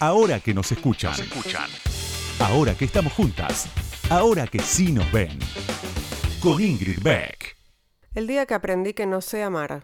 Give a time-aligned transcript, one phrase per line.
[0.00, 1.12] Ahora que nos escuchan.
[2.38, 3.66] Ahora que estamos juntas.
[4.10, 5.40] Ahora que sí nos ven.
[6.40, 7.56] Con Ingrid Beck.
[8.14, 9.82] El día que aprendí que no sé amar.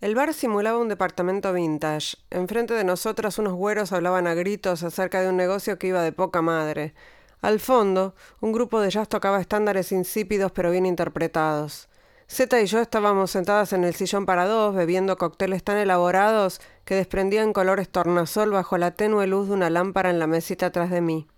[0.00, 2.16] El bar simulaba un departamento vintage.
[2.30, 6.10] Enfrente de nosotras unos güeros hablaban a gritos acerca de un negocio que iba de
[6.10, 6.92] poca madre.
[7.40, 11.88] Al fondo, un grupo de jazz tocaba estándares insípidos pero bien interpretados.
[12.28, 16.96] Zeta y yo estábamos sentadas en el sillón para dos, bebiendo cócteles tan elaborados que
[16.96, 21.00] desprendían colores tornasol bajo la tenue luz de una lámpara en la mesita atrás de
[21.00, 21.28] mí.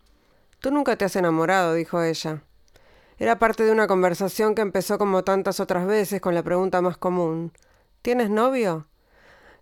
[0.60, 2.42] Tú nunca te has enamorado, dijo ella.
[3.18, 6.96] Era parte de una conversación que empezó como tantas otras veces con la pregunta más
[6.96, 7.52] común.
[8.00, 8.86] ¿Tienes novio?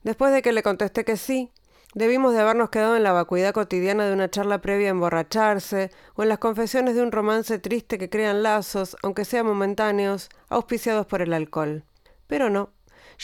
[0.05, 1.51] Después de que le contesté que sí,
[1.95, 6.23] Debimos de habernos quedado en la vacuidad cotidiana de una charla previa a emborracharse, o
[6.23, 11.23] en las confesiones de un romance triste que crean lazos, aunque sean momentáneos, auspiciados por
[11.23, 11.85] el alcohol.
[12.27, 12.71] Pero no.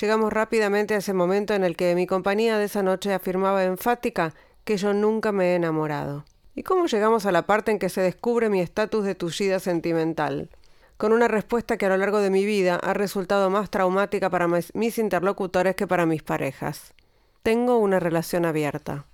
[0.01, 4.33] Llegamos rápidamente a ese momento en el que mi compañía de esa noche afirmaba enfática
[4.65, 6.25] que yo nunca me he enamorado.
[6.55, 10.51] ¿Y cómo llegamos a la parte en que se descubre mi estatus de tullida sentimental?
[10.97, 14.49] Con una respuesta que a lo largo de mi vida ha resultado más traumática para
[14.49, 16.95] mis interlocutores que para mis parejas.
[17.43, 19.07] Tengo una relación abierta.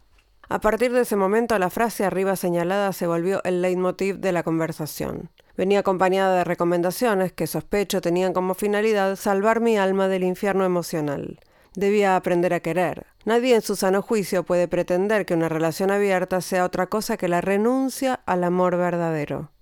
[0.50, 4.42] A partir de ese momento la frase arriba señalada se volvió el leitmotiv de la
[4.42, 5.30] conversación.
[5.56, 11.40] Venía acompañada de recomendaciones que sospecho tenían como finalidad salvar mi alma del infierno emocional.
[11.74, 13.06] Debía aprender a querer.
[13.24, 17.28] Nadie en su sano juicio puede pretender que una relación abierta sea otra cosa que
[17.28, 19.52] la renuncia al amor verdadero.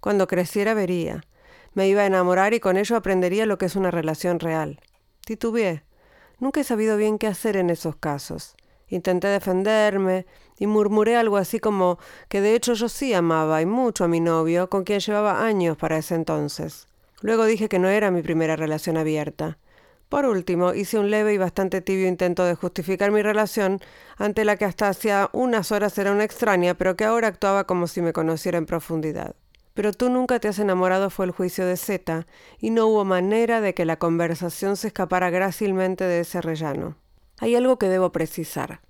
[0.00, 1.20] Cuando creciera vería.
[1.74, 4.80] Me iba a enamorar y con ello aprendería lo que es una relación real.
[5.24, 5.87] Titubeé.
[6.40, 8.54] Nunca he sabido bien qué hacer en esos casos.
[8.88, 10.24] Intenté defenderme
[10.56, 14.20] y murmuré algo así como que de hecho yo sí amaba y mucho a mi
[14.20, 16.86] novio, con quien llevaba años para ese entonces.
[17.22, 19.58] Luego dije que no era mi primera relación abierta.
[20.08, 23.80] Por último, hice un leve y bastante tibio intento de justificar mi relación,
[24.16, 27.88] ante la que hasta hacía unas horas era una extraña, pero que ahora actuaba como
[27.88, 29.34] si me conociera en profundidad
[29.78, 32.26] pero tú nunca te has enamorado fue el juicio de Z,
[32.58, 36.96] y no hubo manera de que la conversación se escapara grácilmente de ese rellano.
[37.38, 38.80] Hay algo que debo precisar.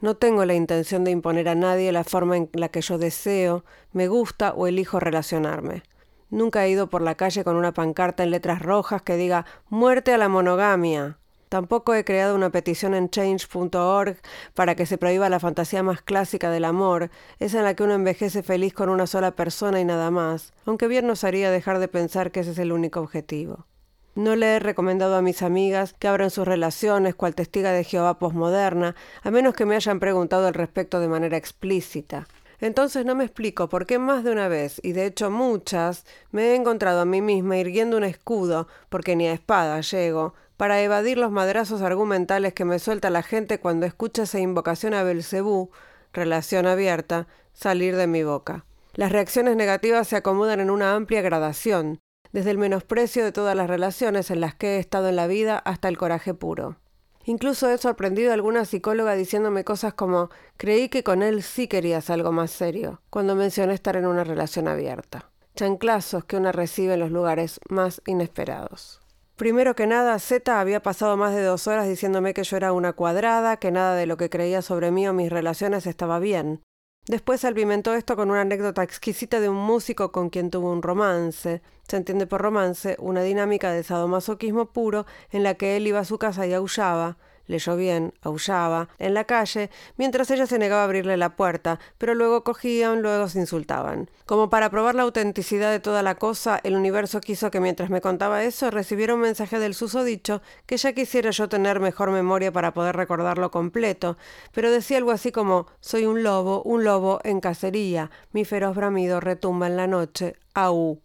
[0.00, 3.66] No tengo la intención de imponer a nadie la forma en la que yo deseo,
[3.92, 5.82] me gusta o elijo relacionarme.
[6.30, 10.14] Nunca he ido por la calle con una pancarta en letras rojas que diga muerte
[10.14, 11.18] a la monogamia.
[11.52, 14.16] Tampoco he creado una petición en change.org
[14.54, 17.92] para que se prohíba la fantasía más clásica del amor, esa en la que uno
[17.92, 21.88] envejece feliz con una sola persona y nada más, aunque bien nos haría dejar de
[21.88, 23.66] pensar que ese es el único objetivo.
[24.14, 28.18] No le he recomendado a mis amigas que abran sus relaciones cual testiga de Jehová
[28.18, 32.28] posmoderna, a menos que me hayan preguntado al respecto de manera explícita.
[32.62, 36.44] Entonces no me explico por qué más de una vez, y de hecho muchas, me
[36.44, 41.18] he encontrado a mí misma irguiendo un escudo, porque ni a espada llego, para evadir
[41.18, 45.72] los madrazos argumentales que me suelta la gente cuando escucha esa invocación a Belcebú,
[46.12, 48.64] relación abierta, salir de mi boca.
[48.94, 51.98] Las reacciones negativas se acomodan en una amplia gradación,
[52.30, 55.58] desde el menosprecio de todas las relaciones en las que he estado en la vida
[55.58, 56.76] hasta el coraje puro.
[57.24, 62.08] Incluso he sorprendido a alguna psicóloga diciéndome cosas como creí que con él sí querías
[62.08, 65.28] algo más serio, cuando mencioné estar en una relación abierta.
[65.56, 69.01] Chanclazos que una recibe en los lugares más inesperados.
[69.36, 72.92] Primero que nada, Z había pasado más de dos horas diciéndome que yo era una
[72.92, 76.60] cuadrada, que nada de lo que creía sobre mí o mis relaciones estaba bien.
[77.06, 81.60] Después salpimentó esto con una anécdota exquisita de un músico con quien tuvo un romance.
[81.88, 86.04] Se entiende por romance una dinámica de sadomasoquismo puro en la que él iba a
[86.04, 87.16] su casa y aullaba,
[87.52, 89.68] Leyó bien, aullaba, en la calle,
[89.98, 94.08] mientras ella se negaba a abrirle la puerta, pero luego cogían, luego se insultaban.
[94.24, 98.00] Como para probar la autenticidad de toda la cosa, el universo quiso que mientras me
[98.00, 102.72] contaba eso recibiera un mensaje del susodicho que ya quisiera yo tener mejor memoria para
[102.72, 104.16] poder recordarlo completo,
[104.54, 109.20] pero decía algo así como soy un lobo, un lobo en cacería, mi feroz bramido
[109.20, 111.02] retumba en la noche, au.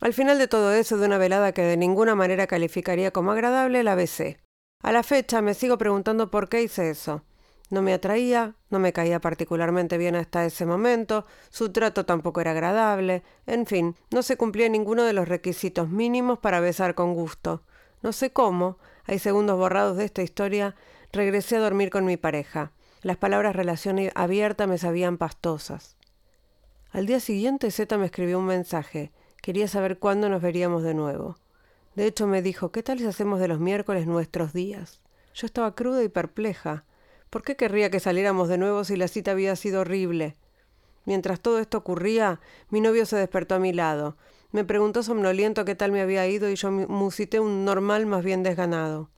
[0.00, 3.82] Al final de todo eso, de una velada que de ninguna manera calificaría como agradable,
[3.82, 4.38] la besé.
[4.82, 7.22] A la fecha me sigo preguntando por qué hice eso.
[7.70, 12.52] No me atraía, no me caía particularmente bien hasta ese momento, su trato tampoco era
[12.52, 17.62] agradable, en fin, no se cumplía ninguno de los requisitos mínimos para besar con gusto.
[18.02, 20.76] No sé cómo, hay segundos borrados de esta historia,
[21.12, 22.72] regresé a dormir con mi pareja.
[23.02, 25.96] Las palabras relación abierta me sabían pastosas.
[26.90, 29.12] Al día siguiente Z me escribió un mensaje.
[29.42, 31.36] Quería saber cuándo nos veríamos de nuevo.
[31.98, 35.00] De hecho, me dijo, ¿qué tal hacemos de los miércoles nuestros días?
[35.34, 36.84] Yo estaba cruda y perpleja.
[37.28, 40.36] ¿Por qué querría que saliéramos de nuevo si la cita había sido horrible?
[41.06, 42.38] Mientras todo esto ocurría,
[42.70, 44.16] mi novio se despertó a mi lado.
[44.52, 48.44] Me preguntó somnoliento qué tal me había ido y yo musité un normal más bien
[48.44, 49.10] desganado.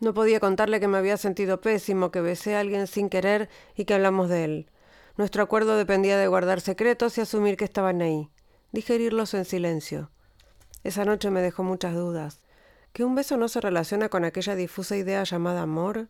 [0.00, 3.84] No podía contarle que me había sentido pésimo, que besé a alguien sin querer y
[3.84, 4.70] que hablamos de él.
[5.16, 8.28] Nuestro acuerdo dependía de guardar secretos y asumir que estaban ahí,
[8.72, 10.10] digerirlos en silencio.
[10.84, 12.40] Esa noche me dejó muchas dudas.
[12.92, 16.08] ¿Que un beso no se relaciona con aquella difusa idea llamada amor?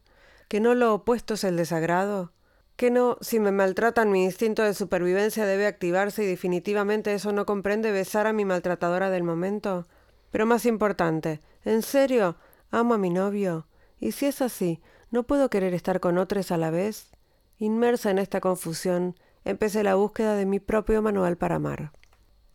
[0.48, 2.32] ¿Que no lo opuesto es el desagrado?
[2.76, 7.46] ¿Que no, si me maltratan, mi instinto de supervivencia debe activarse y definitivamente eso no
[7.46, 9.86] comprende besar a mi maltratadora del momento?
[10.32, 12.36] Pero más importante, ¿en serio?
[12.72, 13.68] ¿Amo a mi novio?
[14.00, 14.82] Y si es así,
[15.12, 17.12] ¿no puedo querer estar con otros a la vez?
[17.58, 21.92] Inmersa en esta confusión, empecé la búsqueda de mi propio manual para amar.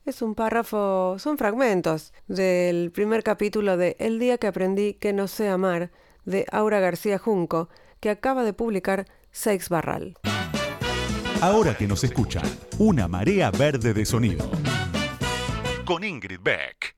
[0.10, 5.28] Es un párrafo, son fragmentos del primer capítulo de El día que aprendí que no
[5.28, 5.92] sé amar,
[6.26, 7.70] de Aura García Junco,
[8.00, 10.16] que acaba de publicar Seix Barral.
[11.42, 12.42] Ahora que nos escuchan,
[12.80, 14.50] una marea verde de sonido.
[15.86, 16.96] Con Ingrid Beck.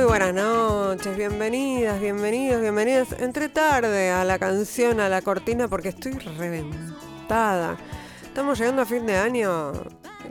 [0.00, 3.12] Muy buenas noches, bienvenidas, bienvenidos, bienvenidas.
[3.18, 7.76] Entre tarde a la canción, a la cortina, porque estoy reventada.
[8.22, 9.72] Estamos llegando a fin de año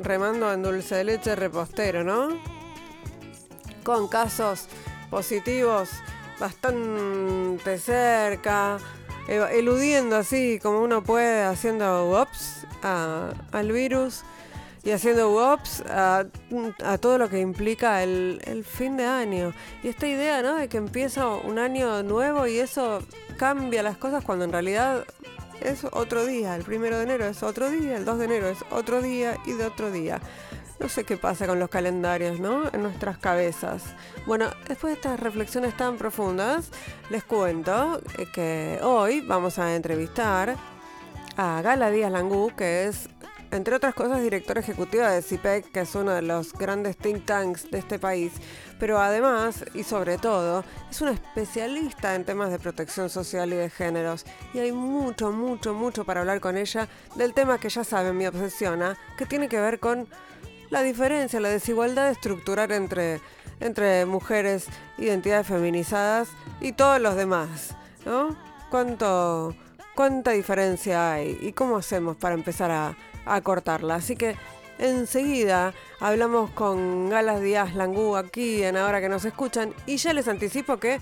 [0.01, 2.29] remando en dulce de leche repostero, ¿no?
[3.83, 4.65] Con casos
[5.11, 5.91] positivos
[6.39, 8.79] bastante cerca,
[9.27, 14.23] eludiendo así como uno puede, haciendo ups al virus
[14.83, 16.25] y haciendo wops a,
[16.99, 19.53] todo lo que implica el, el, fin de año.
[19.83, 20.55] Y esta idea, ¿no?
[20.55, 22.99] De que empieza un año nuevo y eso
[23.37, 25.05] cambia las cosas cuando en realidad
[25.61, 26.55] es otro día.
[26.55, 29.53] El primero de enero es otro día, el 2 de enero es otro día y
[29.53, 30.19] de otro día.
[30.79, 32.69] No sé qué pasa con los calendarios, ¿no?
[32.71, 33.83] En nuestras cabezas.
[34.25, 36.71] Bueno, después de estas reflexiones tan profundas,
[37.09, 38.01] les cuento
[38.33, 40.55] que hoy vamos a entrevistar
[41.35, 43.09] a Gala Díaz Langú, que es
[43.51, 47.69] entre otras cosas, directora ejecutiva de CIPEC, que es uno de los grandes think tanks
[47.71, 48.31] de este país,
[48.79, 53.69] pero además, y sobre todo, es una especialista en temas de protección social y de
[53.69, 54.25] géneros.
[54.53, 58.27] Y hay mucho, mucho, mucho para hablar con ella del tema que ya saben me
[58.27, 60.07] obsesiona, que tiene que ver con
[60.69, 63.19] la diferencia, la desigualdad estructural entre,
[63.59, 64.67] entre mujeres,
[64.99, 66.29] identidades feminizadas
[66.61, 67.75] y todos los demás,
[68.05, 68.37] ¿no?
[68.69, 69.55] ¿Cuánto,
[69.95, 71.37] ¿Cuánta diferencia hay?
[71.41, 72.95] ¿Y cómo hacemos para empezar a
[73.29, 73.95] a cortarla.
[73.95, 74.35] Así que
[74.77, 80.27] enseguida hablamos con Galas Díaz Langú aquí en Ahora que nos escuchan y ya les
[80.27, 80.99] anticipo que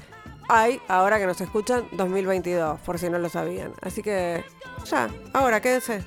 [0.50, 3.74] hay Ahora que nos escuchan 2022, por si no lo sabían.
[3.82, 4.44] Así que
[4.86, 6.04] ya, ahora quédense.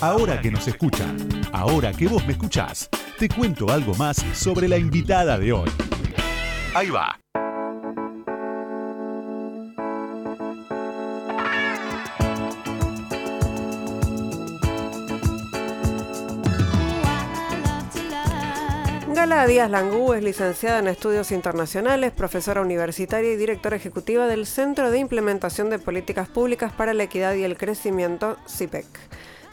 [0.00, 1.16] Ahora que nos escuchan,
[1.52, 2.88] ahora que vos me escuchás,
[3.18, 5.70] te cuento algo más sobre la invitada de hoy.
[6.74, 7.21] Ahí va.
[19.22, 24.90] Gala Díaz Langú es licenciada en Estudios Internacionales, profesora universitaria y directora ejecutiva del Centro
[24.90, 28.84] de Implementación de Políticas Públicas para la Equidad y el Crecimiento, CIPEC.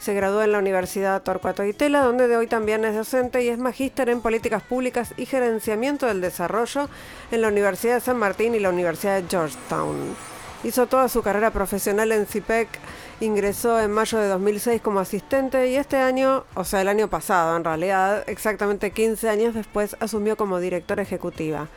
[0.00, 3.58] Se graduó en la Universidad Torcuato Itela, donde de hoy también es docente y es
[3.58, 6.88] magíster en Políticas Públicas y Gerenciamiento del Desarrollo
[7.30, 10.16] en la Universidad de San Martín y la Universidad de Georgetown.
[10.64, 12.66] Hizo toda su carrera profesional en CIPEC
[13.20, 17.54] Ingresó en mayo de 2006 como asistente y este año, o sea, el año pasado
[17.54, 21.68] en realidad, exactamente 15 años después, asumió como directora ejecutiva.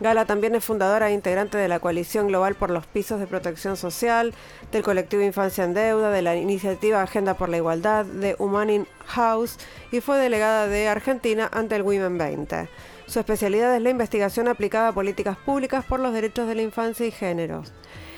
[0.00, 3.76] Gala también es fundadora e integrante de la Coalición Global por los Pisos de Protección
[3.76, 4.34] Social,
[4.72, 9.58] del colectivo Infancia en Deuda, de la iniciativa Agenda por la Igualdad, de Humanin House
[9.92, 12.68] y fue delegada de Argentina ante el Women 20.
[13.06, 17.06] Su especialidad es la investigación aplicada a políticas públicas por los derechos de la infancia
[17.06, 17.72] y géneros.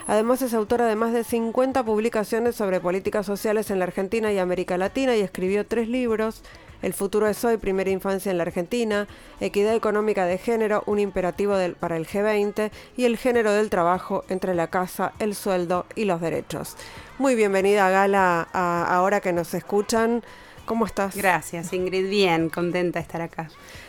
[0.09, 4.39] Además es autora de más de 50 publicaciones sobre políticas sociales en la Argentina y
[4.39, 6.43] América Latina y escribió tres libros,
[6.81, 9.09] El futuro es hoy, primera infancia en la Argentina,
[9.41, 14.55] Equidad económica de género, un imperativo para el G20 y el género del trabajo entre
[14.55, 16.77] la casa, el sueldo y los derechos.
[17.19, 20.23] Muy bienvenida Gala ahora que nos escuchan.
[20.67, 21.17] ¿Cómo estás?
[21.17, 22.11] Gracias, Ingrid.
[22.11, 23.49] Bien, contenta de estar acá.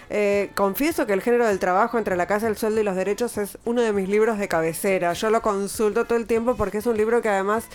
[0.10, 3.38] Eh, confieso que el género del trabajo entre la casa, el sueldo y los derechos
[3.38, 5.12] es uno de mis libros de cabecera.
[5.14, 7.68] Yo lo consulto todo el tiempo porque es un libro que además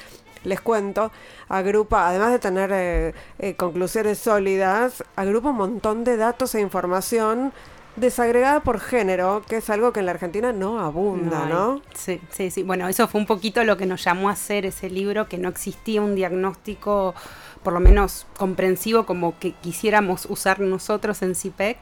[0.45, 1.13] les cuento,
[1.49, 7.53] agrupa, además de tener eh, eh, conclusiones sólidas, agrupa un montón de datos e información
[7.97, 11.83] desagregada por género, que es algo que en la Argentina no abunda, ¿no?
[11.95, 12.63] Sí, sí, sí.
[12.63, 15.49] Bueno, eso fue un poquito lo que nos llamó a hacer ese libro, que no
[15.49, 17.15] existía un diagnóstico,
[17.63, 21.79] por lo menos comprensivo, como que quisiéramos usar nosotros en CIPEC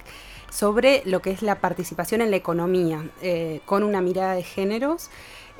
[0.50, 5.10] sobre lo que es la participación en la economía, eh, con una mirada de géneros.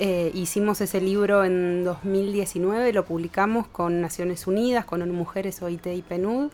[0.02, 6.00] Eh, hicimos ese libro en 2019, lo publicamos con Naciones Unidas, con Mujeres, OIT y
[6.00, 6.50] PNUD.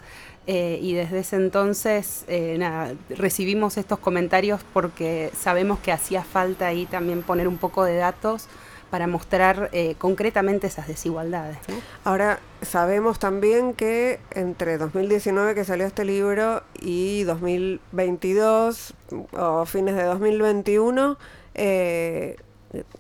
[0.49, 2.25] Eh, y desde ese entonces
[2.59, 7.97] nada, recibimos estos comentarios porque sabemos que hacía falta ahí también poner un poco de
[7.97, 8.49] datos
[8.91, 11.59] para mostrar eh, concretamente esas desigualdades.
[12.05, 18.95] Ahora, sabemos también que entre 2019 que salió este libro y 2022
[19.33, 21.19] o fines de 2021,
[21.55, 22.37] eh,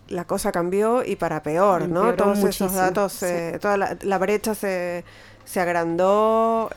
[0.08, 2.14] la cosa cambió y para peor, ¿no?
[2.14, 5.04] Todos esos datos, eh, toda la, brecha se,
[5.46, 6.68] se agrandó,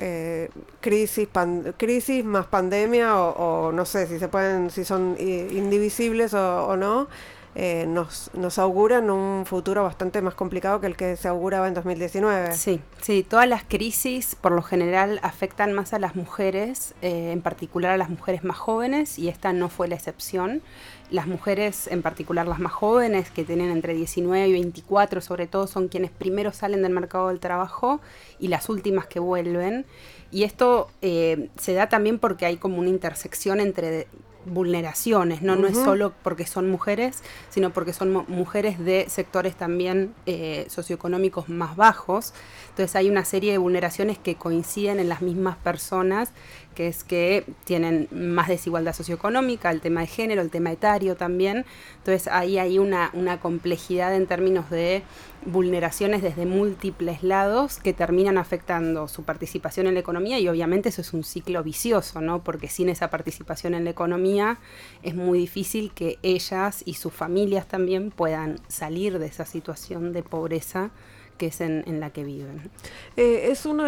[0.80, 1.28] crisis,
[1.76, 7.08] crisis más pandemia o, no sé si se pueden, si son indivisibles o no.
[7.56, 11.74] Eh, nos, nos auguran un futuro bastante más complicado que el que se auguraba en
[11.74, 12.54] 2019.
[12.54, 17.42] Sí, sí, todas las crisis por lo general afectan más a las mujeres, eh, en
[17.42, 20.62] particular a las mujeres más jóvenes, y esta no fue la excepción.
[21.10, 25.66] Las mujeres, en particular las más jóvenes, que tienen entre 19 y 24, sobre todo,
[25.66, 28.00] son quienes primero salen del mercado del trabajo
[28.38, 29.88] y las últimas que vuelven.
[30.30, 34.08] Y esto eh, se da también porque hay como una intersección entre
[34.46, 35.56] vulneraciones, ¿no?
[35.56, 41.50] No es solo porque son mujeres, sino porque son mujeres de sectores también eh, socioeconómicos
[41.50, 42.34] más bajos.
[42.70, 46.32] Entonces hay una serie de vulneraciones que coinciden en las mismas personas
[46.80, 51.66] que es que tienen más desigualdad socioeconómica, el tema de género, el tema etario también.
[51.98, 55.04] Entonces ahí hay una, una complejidad en términos de
[55.46, 61.02] vulneraciones desde múltiples lados que terminan afectando su participación en la economía y obviamente eso
[61.02, 62.46] es un ciclo vicioso, ¿no?
[62.46, 64.60] Porque sin esa participación en la economía
[65.04, 70.24] es muy difícil que ellas y sus familias también puedan salir de esa situación de
[70.24, 70.92] pobreza
[71.40, 72.70] que es en, la que viven.
[73.18, 73.86] Eh, es uno,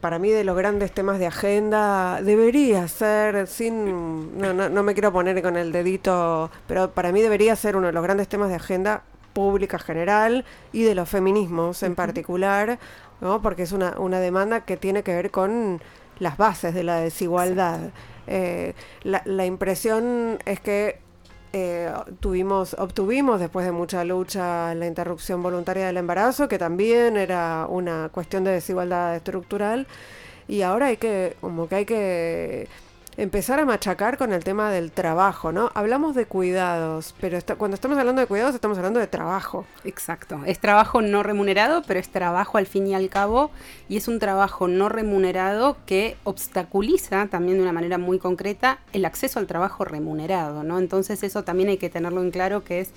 [0.00, 2.20] para mí, de los grandes temas de agenda.
[2.20, 4.36] Debería ser, sin.
[4.36, 7.92] No, no, me quiero poner con el dedito, pero para mí debería ser uno de
[7.94, 12.78] los grandes temas de agenda pública general y de los feminismos en particular,
[13.20, 13.40] ¿no?
[13.40, 15.80] porque es una, una demanda que tiene que ver con
[16.18, 17.90] las bases de la desigualdad.
[18.26, 18.74] Eh,
[19.04, 20.98] la, la impresión es que
[21.52, 27.66] eh, tuvimos, obtuvimos después de mucha lucha la interrupción voluntaria del embarazo, que también era
[27.68, 29.86] una cuestión de desigualdad estructural,
[30.46, 32.68] y ahora hay que, como que hay que
[33.18, 35.72] empezar a machacar con el tema del trabajo, ¿no?
[35.74, 39.66] Hablamos de cuidados, pero cuando estamos hablando de cuidados estamos hablando de trabajo.
[39.84, 43.50] Exacto, es trabajo no remunerado, pero es trabajo al fin y al cabo,
[43.88, 49.04] y es un trabajo no remunerado que obstaculiza también de una manera muy concreta el
[49.04, 50.78] acceso al trabajo remunerado, ¿no?
[50.78, 52.92] Entonces eso también hay que tenerlo en claro que es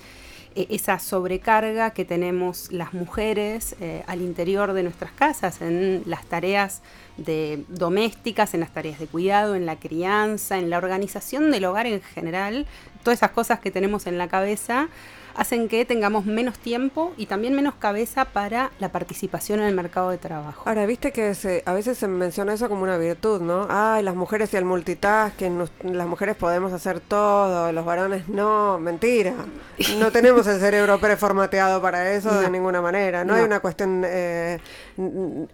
[0.54, 6.24] eh, esa sobrecarga que tenemos las mujeres eh, al interior de nuestras casas, en las
[6.26, 6.82] tareas
[7.16, 11.86] de domésticas, en las tareas de cuidado, en la crianza, en la organización del hogar
[11.86, 12.66] en general,
[13.02, 14.88] todas esas cosas que tenemos en la cabeza
[15.36, 20.10] hacen que tengamos menos tiempo y también menos cabeza para la participación en el mercado
[20.10, 20.62] de trabajo.
[20.66, 21.32] Ahora, viste que
[21.64, 23.66] a veces se menciona eso como una virtud, ¿no?
[23.68, 29.34] Ay, las mujeres y el multitasking, las mujeres podemos hacer todo, los varones no, mentira.
[29.98, 34.58] No tenemos el cerebro preformateado para eso de ninguna manera, no, hay una cuestión eh,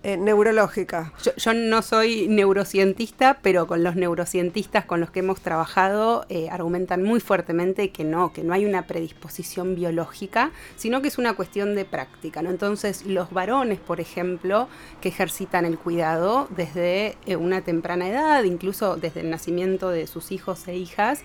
[0.02, 1.12] eh, neurológica.
[1.36, 7.02] Yo, no soy neurocientista, pero con los neurocientistas con los que hemos trabajado eh, argumentan
[7.02, 11.74] muy fuertemente que no, que no hay una predisposición biológica, sino que es una cuestión
[11.74, 12.42] de práctica.
[12.42, 12.50] ¿no?
[12.50, 14.68] Entonces, los varones, por ejemplo,
[15.00, 20.32] que ejercitan el cuidado desde eh, una temprana edad, incluso desde el nacimiento de sus
[20.32, 21.22] hijos e hijas,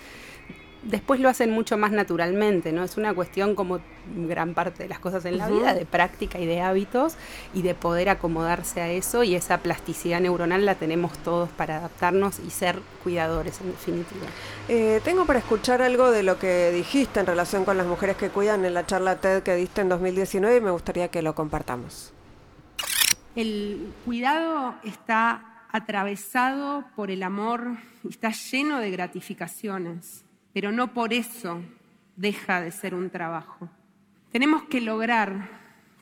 [0.84, 2.84] después lo hacen mucho más naturalmente, ¿no?
[2.84, 3.80] Es una cuestión como
[4.28, 7.16] gran parte de las cosas en la vida, de práctica y de hábitos
[7.54, 12.40] y de poder acomodarse a eso y esa plasticidad neuronal la tenemos todos para adaptarnos
[12.40, 14.28] y ser cuidadores en definitiva.
[14.68, 18.30] Eh, tengo para escuchar algo de lo que dijiste en relación con las mujeres que
[18.30, 22.14] cuidan en la charla TED que diste en 2019 y me gustaría que lo compartamos.
[23.36, 30.23] El cuidado está atravesado por el amor, está lleno de gratificaciones
[30.54, 31.62] pero no por eso
[32.16, 33.70] deja de ser un trabajo.
[34.32, 35.50] Tenemos que lograr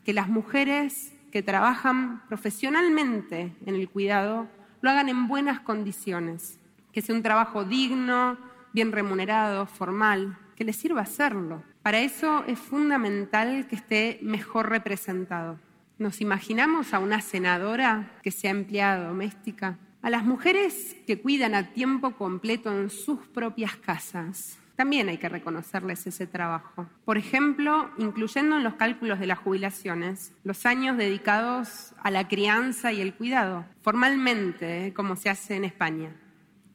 [0.06, 4.48] que las mujeres que trabajan profesionalmente en el cuidado
[4.82, 6.60] lo hagan en buenas condiciones,
[6.92, 8.38] que sea un trabajo digno,
[8.74, 11.64] bien remunerado, formal, que les sirva hacerlo.
[11.82, 15.60] Para eso es fundamental que esté mejor representado.
[15.98, 19.78] ¿Nos imaginamos a una senadora que sea empleada doméstica?
[20.02, 25.30] A las mujeres que cuidan a tiempo completo en sus propias casas, también hay que
[25.30, 26.88] reconocerles ese trabajo.
[27.06, 32.92] Por ejemplo, incluyendo en los cálculos de las jubilaciones los años dedicados a la crianza
[32.92, 34.94] y el cuidado, formalmente, ¿eh?
[34.94, 36.16] como se hace en España.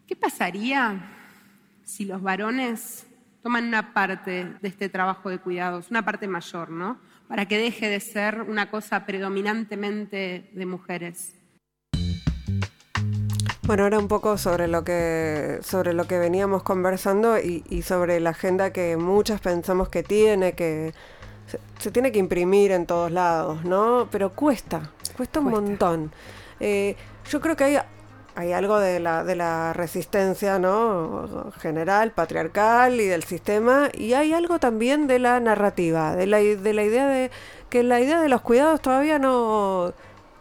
[0.06, 1.00] ¿Qué pasaría
[1.82, 3.08] si los varones
[3.42, 7.00] toman una parte de este trabajo de cuidados, una parte mayor, ¿no?
[7.26, 11.34] Para que deje de ser una cosa predominantemente de mujeres.
[13.66, 18.30] Bueno, ahora un poco sobre lo que, sobre lo que veníamos conversando y, sobre la
[18.30, 20.94] agenda que muchas pensamos que tiene, que
[21.80, 24.06] se, tiene que imprimir en todos lados, ¿no?
[24.12, 26.12] Pero cuesta, cuesta un montón.
[26.60, 26.94] Eh,
[27.28, 27.78] yo creo que hay,
[28.36, 31.50] hay algo de la, de la resistencia, ¿no?
[31.58, 36.72] General, patriarcal y del sistema, y hay algo también de la narrativa, de la, de
[36.72, 37.32] la idea de
[37.68, 39.92] que la idea de los cuidados todavía no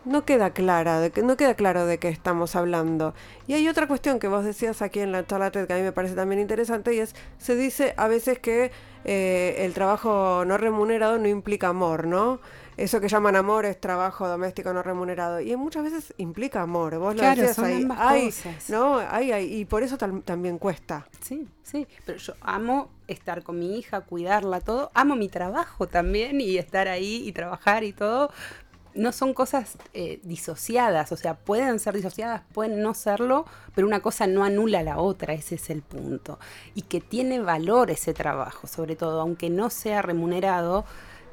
[0.06, 3.14] no queda clara, de que, no queda claro de qué estamos hablando.
[3.48, 5.92] Y hay otra cuestión que vos decías aquí en la charla que a mí me
[5.92, 8.72] parece también interesante y es, se dice a veces que
[9.04, 12.40] eh, el trabajo no remunerado no implica amor, ¿no?
[12.78, 15.40] Eso que llaman amor es trabajo doméstico no remunerado.
[15.40, 16.98] Y muchas veces implica amor.
[16.98, 17.88] Vos lo decías ahí.
[17.98, 18.34] Hay,
[18.68, 18.98] ¿no?
[18.98, 21.08] Hay, hay, y por eso también cuesta.
[21.22, 21.88] Sí, sí.
[22.06, 24.92] Pero yo amo estar con mi hija, cuidarla, todo.
[24.94, 28.30] Amo mi trabajo también y estar ahí y trabajar y todo
[28.96, 34.00] no son cosas eh, disociadas, o sea, pueden ser disociadas, pueden no serlo, pero una
[34.00, 36.40] cosa no anula la otra, ese es el punto.
[36.74, 40.86] Y que tiene valor ese trabajo, sobre todo, aunque no sea remunerado,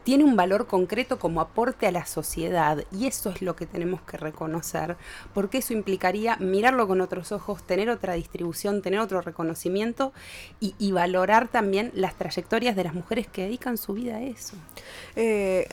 [0.05, 4.03] tiene un valor concreto como aporte a la sociedad y eso es lo que tenemos
[4.03, 4.97] que reconocer,
[5.33, 10.13] porque eso implicaría mirarlo con otros ojos, tener otra distribución, tener otro reconocimiento
[10.61, 14.57] y, valorar también las trayectorias de las mujeres que dedican su vida a eso.
[15.17, 15.67] Eh,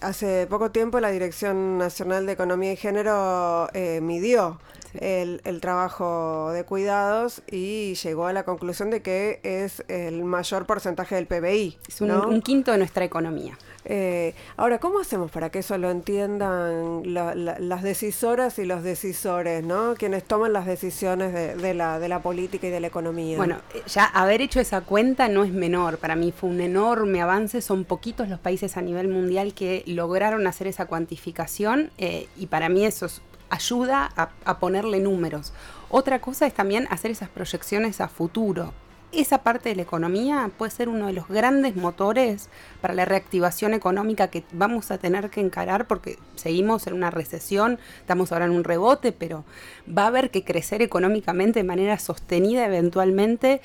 [0.00, 4.58] Hace poco tiempo la Dirección Nacional de Economía y Género eh, midió
[4.94, 11.14] el, trabajo de cuidados y llegó a la conclusión de que es el mayor porcentaje
[11.14, 11.78] del PBI.
[11.88, 13.58] Es un quinto de nuestra economía.
[13.84, 19.94] Eh, ahora, ¿cómo hacemos para que eso lo entiendan las decisoras y los decisores, ¿no?
[19.94, 23.36] quienes toman las decisiones de, la, de la política y de la economía?
[23.36, 23.56] Bueno,
[23.86, 25.98] ya haber hecho esa cuenta no es menor.
[25.98, 27.60] Para mí fue un enorme avance.
[27.62, 32.68] Son poquitos los países a nivel mundial que lograron hacer esa cuantificación eh, y para
[32.68, 33.08] mí eso
[33.50, 34.10] ayuda
[34.44, 35.52] a ponerle números.
[35.90, 38.72] Otra cosa es también hacer esas proyecciones a futuro
[39.12, 42.48] esa parte de la economía puede ser uno de los grandes motores
[42.80, 47.78] para la reactivación económica que vamos a tener que encarar porque seguimos en una recesión,
[48.00, 49.44] estamos ahora en un rebote, pero
[49.86, 53.60] va a haber que crecer económicamente de manera sostenida eventualmente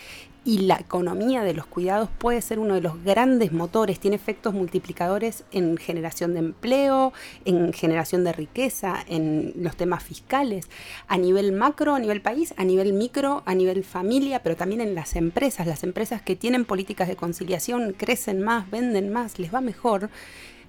[0.45, 4.53] y la economía de los cuidados puede ser uno de los grandes motores, tiene efectos
[4.53, 7.13] multiplicadores en generación de empleo,
[7.45, 10.69] en generación de riqueza, en los temas fiscales,
[11.08, 14.93] a nivel macro, a nivel país, a nivel micro, a nivel familia, pero también en
[14.93, 15.65] las empresas.
[15.65, 20.12] Las empresas que tienen políticas de conciliación crecen más, venden más, les va mejor.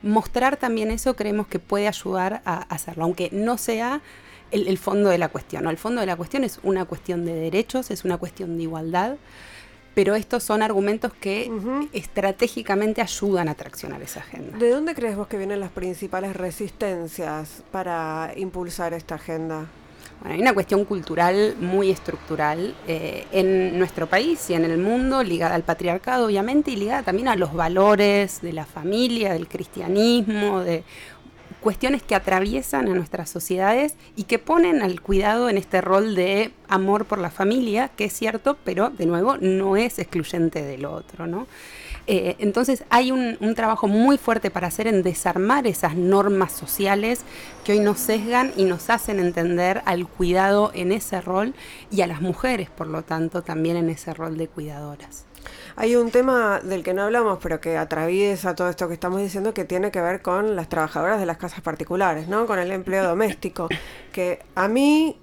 [0.03, 4.01] Mostrar también eso creemos que puede ayudar a hacerlo, aunque no sea
[4.51, 5.67] el, fondo de la cuestión.
[5.67, 9.17] El fondo de la cuestión es una cuestión de derechos, es una cuestión de igualdad
[9.97, 11.51] pero estos son argumentos que
[11.95, 14.59] estratégicamente ayudan a traccionar esa agenda.
[14.59, 19.65] ¿De dónde crees vos que vienen las principales resistencias para impulsar esta agenda?
[20.21, 25.23] Bueno, hay una cuestión cultural muy estructural eh, en nuestro país y en el mundo,
[25.23, 30.61] ligada al patriarcado, obviamente, y ligada también a los valores de la familia, del cristianismo,
[30.61, 30.85] de
[31.67, 36.53] cuestiones que atraviesan a nuestras sociedades y que ponen al cuidado en este rol de
[36.69, 41.27] amor por la familia, que es cierto, pero de nuevo no es excluyente del otro,
[41.27, 41.49] ¿no?
[42.07, 47.23] Eh, entonces hay un, un, trabajo muy fuerte para hacer en desarmar esas normas sociales
[47.65, 51.53] que hoy nos sesgan y nos hacen entender al cuidado en ese rol
[51.91, 55.26] y a las mujeres, por lo tanto, también en ese rol de cuidadoras.
[55.77, 59.53] Hay un tema del que no hablamos, pero que atraviesa todo esto que estamos diciendo,
[59.53, 62.47] que tiene que ver con las trabajadoras de las casas particulares, ¿no?
[62.47, 63.69] Con el empleo doméstico,
[64.13, 65.19] que a mí,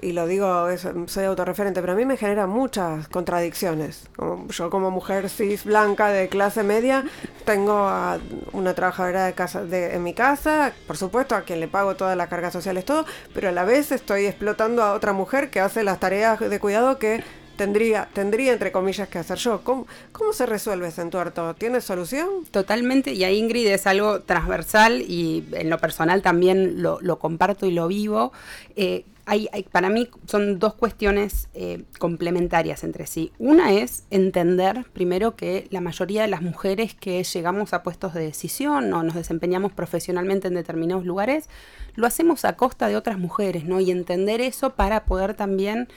[0.00, 0.66] y lo digo,
[1.06, 4.08] soy autorreferente, pero a mí me genera muchas contradicciones.
[4.48, 7.04] yo como mujer cis blanca de clase media,
[7.44, 8.18] tengo a
[8.52, 12.16] una trabajadora de casa de, en mi casa, por supuesto, a quien le pago todas
[12.16, 15.84] las cargas sociales, todo, pero a la vez estoy explotando a otra mujer que hace
[15.84, 17.22] las tareas de cuidado que
[17.58, 19.62] tendría, tendría entre comillas que hacer yo.
[19.62, 21.54] ¿Cómo, cómo se resuelve ese entuerto?
[21.54, 22.46] ¿Tiene solución?
[22.50, 27.72] Totalmente, y a Ingrid es algo transversal y en lo personal también lo, comparto y
[27.72, 28.32] lo vivo.
[28.76, 33.30] Eh, hay, para mí son dos cuestiones eh, complementarias entre sí.
[33.38, 38.22] Una es entender primero que la mayoría de las mujeres que llegamos a puestos de
[38.22, 41.50] decisión o nos desempeñamos profesionalmente en determinados lugares,
[41.94, 43.80] lo hacemos a costa de otras mujeres, ¿no?
[43.80, 45.88] Y entender eso para poder también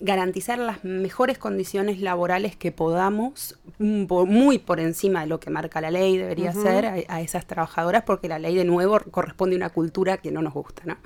[0.00, 5.80] garantizar las mejores condiciones laborales que podamos, mm, muy por encima de lo que marca
[5.80, 9.70] la ley debería ser a, esas trabajadoras, porque la ley de nuevo corresponde a una
[9.70, 10.82] cultura que no nos gusta.
[10.84, 10.96] ¿no?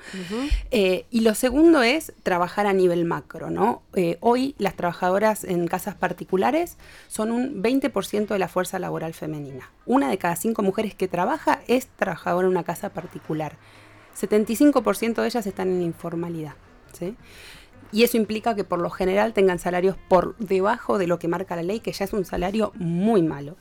[0.71, 3.49] Eh, y lo segundo es trabajar a nivel macro.
[3.49, 3.81] ¿no?
[3.95, 6.77] Eh, hoy las trabajadoras en casas particulares
[7.07, 9.71] son un 20% de la fuerza laboral femenina.
[9.85, 13.57] Una de cada cinco mujeres que trabaja es trabajadora en una casa particular.
[14.19, 16.53] 75% de ellas están en informalidad.
[16.93, 17.15] ¿sí?
[17.93, 21.55] Y eso implica que por lo general tengan salarios por debajo de lo que marca
[21.55, 23.55] la ley, que ya es un salario muy malo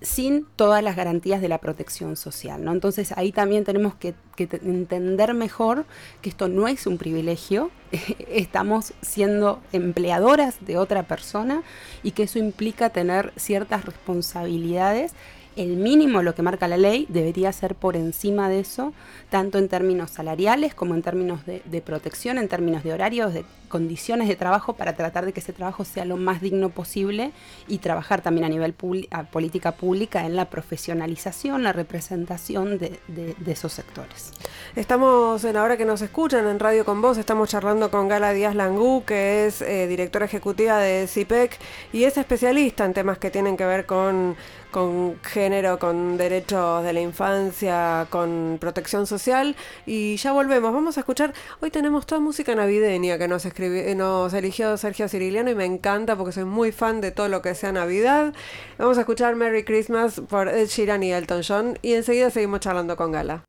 [0.00, 2.62] sin todas las garantías de la protección social.
[2.62, 2.72] ¿no?
[2.72, 5.86] Entonces ahí también tenemos que, entender mejor
[6.20, 7.70] que esto no es un privilegio,
[8.28, 11.62] estamos siendo empleadoras de otra persona
[12.02, 15.14] y que eso implica tener ciertas responsabilidades
[15.56, 18.92] el mínimo, lo que marca la ley, debería ser por encima de eso,
[19.30, 24.28] tanto en términos salariales como en términos de, protección, en términos de horarios, de condiciones
[24.28, 27.32] de trabajo, para tratar de que ese trabajo sea lo más digno posible
[27.68, 32.98] y trabajar también a nivel política pública en la profesionalización, la representación de,
[33.46, 34.32] esos sectores.
[34.74, 38.54] Estamos en ahora que nos escuchan en Radio con Vos, estamos charlando con Gala Díaz
[38.54, 41.58] Langú, que es eh, directora ejecutiva de CIPEC
[41.92, 44.36] y es especialista en temas que tienen que ver con
[44.76, 49.56] con género, con derechos de la infancia, con protección social.
[49.86, 50.70] Y ya volvemos.
[50.70, 51.32] Vamos a escuchar.
[51.62, 56.14] Hoy tenemos toda música navideña que nos, escribió, nos eligió Sergio Ciriliano y me encanta
[56.14, 58.34] porque soy muy fan de todo lo que sea Navidad.
[58.78, 61.78] Vamos a escuchar Merry Christmas por Ed Sheeran y Elton John.
[61.80, 63.44] Y enseguida seguimos charlando con Gala.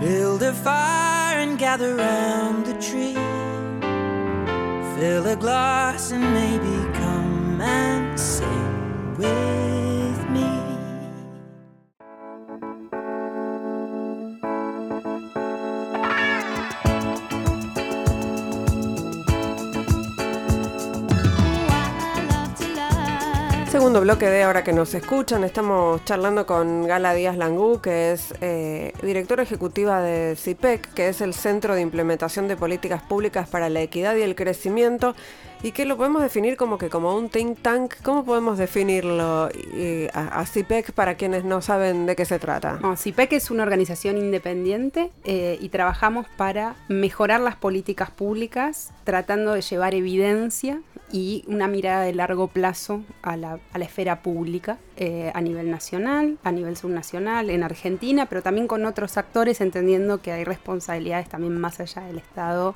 [0.00, 1.96] Build a fire and gather
[2.64, 3.14] the tree.
[4.98, 9.83] Fill a glass and maybe come and sing with
[23.74, 28.32] Segundo bloque de ahora que nos escuchan, estamos charlando con Gala Díaz Langú, que es
[28.40, 33.68] eh, directora ejecutiva de CIPEC, que es el Centro de Implementación de Políticas Públicas para
[33.70, 35.16] la Equidad y el Crecimiento
[35.64, 37.94] y que lo podemos definir como que como un think tank.
[38.02, 39.48] ¿Cómo podemos definirlo
[40.12, 42.78] a, CIPEC para quienes no saben de qué se trata?
[42.96, 49.62] CIPEC es una organización independiente eh, y trabajamos para mejorar las políticas públicas, tratando de
[49.62, 55.70] llevar evidencia y una mirada de largo plazo a la, esfera pública eh, a nivel
[55.70, 61.30] nacional, a nivel subnacional, en Argentina, pero también con otros actores, entendiendo que hay responsabilidades
[61.30, 62.74] también más allá del Estado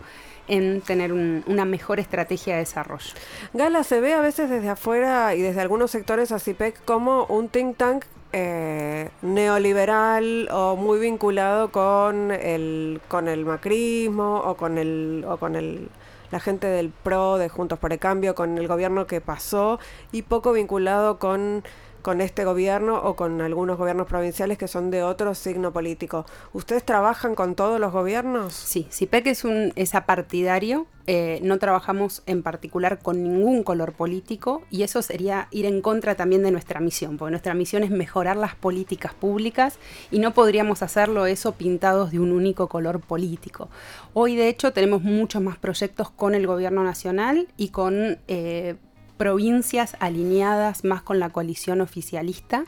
[0.48, 3.12] en tener una mejor estrategia de desarrollo.
[3.52, 7.48] Gala, se ve a veces desde afuera y desde algunos sectores a CIPEC como un
[7.48, 15.24] think tank eh, neoliberal o muy vinculado con el, con el macrismo o con el,
[15.26, 15.88] o con el
[16.30, 19.78] la gente del PRO, de Juntos por el Cambio, con el gobierno que pasó
[20.12, 21.64] y poco vinculado con
[22.08, 26.24] con este gobierno o con algunos gobiernos provinciales que son de otro signo político.
[26.54, 28.54] ¿Ustedes trabajan con todos los gobiernos?
[28.54, 34.62] Sí, CIPEC es, un, es apartidario, eh, no trabajamos en particular con ningún color político
[34.70, 38.38] y eso sería ir en contra también de nuestra misión, porque nuestra misión es mejorar
[38.38, 39.78] las políticas públicas
[40.10, 43.68] y no podríamos hacerlo eso pintados de un único color político.
[44.14, 48.16] Hoy de hecho tenemos muchos más proyectos con el gobierno nacional y con...
[48.28, 48.76] Eh,
[49.18, 52.64] provincias alineadas más con la coalición oficialista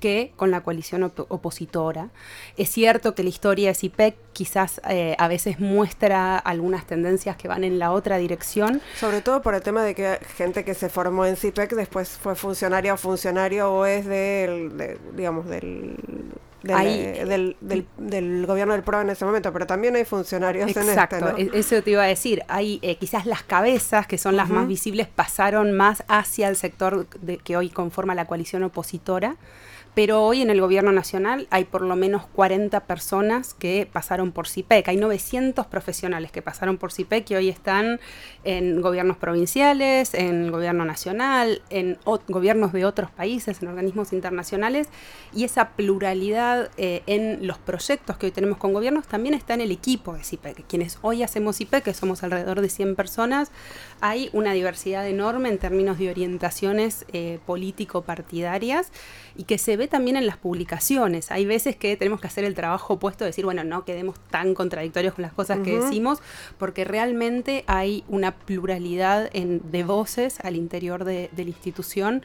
[0.00, 2.10] que con la coalición opositora.
[2.56, 7.48] Es cierto que la historia de CIPEC quizás eh, a veces muestra algunas tendencias que
[7.48, 8.82] van en la otra dirección.
[8.98, 12.34] Sobre todo por el tema de que gente que se formó en CIPEC después fue
[12.34, 15.96] funcionaria o funcionario o es del, digamos, del
[16.64, 21.36] del, del, gobierno del PRO en ese momento, pero también hay funcionarios en este, ¿no?
[21.36, 22.42] E-, eso te iba a decir.
[22.48, 27.06] Hay eh, quizás las cabezas, que son las más visibles, pasaron más hacia el sector
[27.20, 29.36] de, que hoy conforma la coalición opositora
[29.94, 34.48] pero hoy en el gobierno nacional hay por lo menos 40 personas que pasaron por
[34.48, 34.88] CIPEC.
[34.88, 38.00] Hay 900 profesionales que pasaron por CIPEC y hoy están
[38.42, 44.88] en gobiernos provinciales, en gobierno nacional, en gobiernos de otros países, en organismos internacionales.
[45.32, 49.60] Y esa pluralidad eh, en los proyectos que hoy tenemos con gobiernos también está en
[49.60, 50.66] el equipo de CIPEC.
[50.66, 53.52] Quienes hoy hacemos CIPEC, que somos alrededor de 100 personas,
[54.00, 58.90] hay una diversidad enorme en términos de orientaciones eh, político-partidarias
[59.36, 61.30] y que se ve también en las publicaciones.
[61.30, 65.14] Hay veces que tenemos que hacer el trabajo opuesto, decir, bueno, no quedemos tan contradictorios
[65.14, 66.20] con las cosas que decimos,
[66.58, 72.22] porque realmente hay una pluralidad de voces al interior de la institución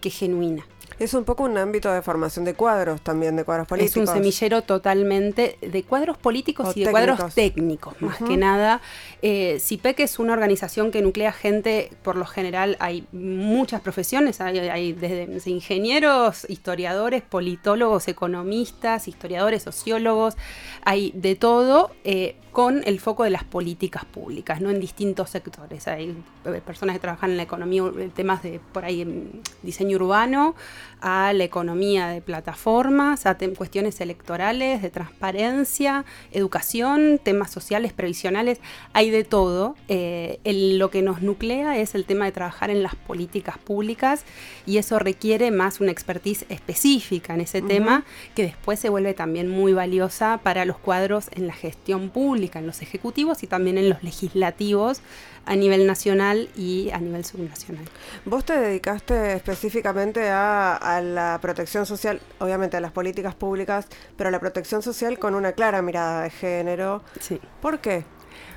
[0.00, 0.64] que es genuina.
[1.00, 4.02] Es un poco un ámbito de formación de cuadros también, de cuadros políticos.
[4.02, 8.82] Es un semillero totalmente de cuadros políticos y de cuadros técnicos, más que nada.
[9.22, 14.92] Eh, CIPEC es una organización que nuclea gente, por lo general hay muchas profesiones, hay,
[14.92, 20.36] desde ingenieros, historiadores, politólogos, economistas, historiadores, sociólogos,
[20.84, 21.92] hay de todo.
[22.04, 25.86] Eh, con el foco de las políticas públicas, no en distintos sectores.
[25.86, 27.84] Hay eh, personas que trabajan en la economía,
[28.14, 29.30] temas de por ahí
[29.62, 30.54] diseño urbano,
[31.00, 38.60] a la economía de plataformas, a cuestiones electorales, de transparencia, educación, temas sociales, previsionales,
[38.92, 39.76] hay de todo.
[39.88, 44.24] Eh, lo que nos nuclea es el tema de trabajar en las políticas públicas
[44.66, 49.48] y eso requiere más una expertise específica en ese tema que después se vuelve también
[49.48, 53.88] muy valiosa para los cuadros en la gestión pública, en los ejecutivos y también en
[53.88, 55.02] los legislativos
[55.46, 57.84] a nivel nacional y a nivel subnacional.
[58.24, 64.30] Vos te dedicaste específicamente a, la protección social, obviamente a las políticas públicas, pero a
[64.30, 67.02] la protección social con una clara mirada de género.
[67.20, 67.38] Sí.
[67.60, 68.04] ¿Por qué?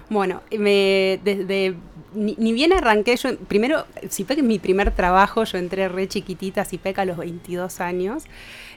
[0.10, 1.76] Bueno, me, desde
[2.14, 6.66] ni, bien arranqué, yo primero, CIPEC es mi primer trabajo, yo entré re chiquitita a
[6.66, 8.26] CIPEC a los 22 años.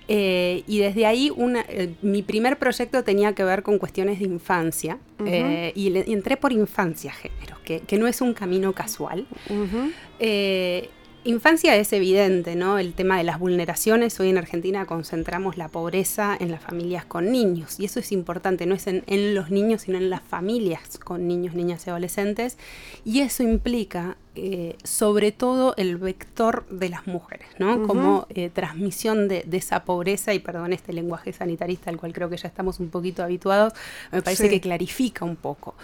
[0.09, 4.27] Eh, y desde ahí una, eh, mi primer proyecto tenía que ver con cuestiones de
[4.27, 9.27] infancia eh, y, entré por infancia género, que, que, no es un camino casual.
[11.27, 12.79] Infancia es evidente, ¿no?
[12.79, 14.21] El tema de las vulneraciones.
[14.21, 17.81] Hoy en Argentina concentramos la pobreza en las familias con niños.
[17.81, 21.57] Y eso es importante, no es en, los niños, sino en las familias con niños,
[21.57, 22.59] niñas y adolescentes.
[23.05, 27.87] Y eso implica, eh, sobre todo, el vector de las mujeres, ¿no?
[27.87, 32.37] Como eh, transmisión de, esa pobreza, y perdón este lenguaje sanitarista al cual creo que
[32.37, 33.73] ya estamos un poquito habituados,
[34.13, 35.75] me parece que clarifica un poco.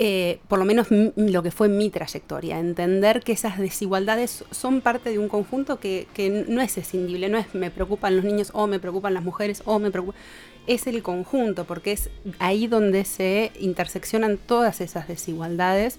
[0.00, 5.10] Eh, por lo menos lo que fue mi trayectoria, entender que esas desigualdades son parte
[5.10, 6.06] de un conjunto que,
[6.46, 9.80] no es escindible, no es me preocupan los niños o me preocupan las mujeres o
[9.80, 10.20] me preocupan,
[10.68, 15.98] es el conjunto, porque es ahí donde se interseccionan todas esas desigualdades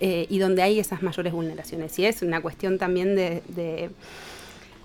[0.00, 1.98] eh, y donde hay esas mayores vulneraciones.
[1.98, 3.90] Y es una cuestión también de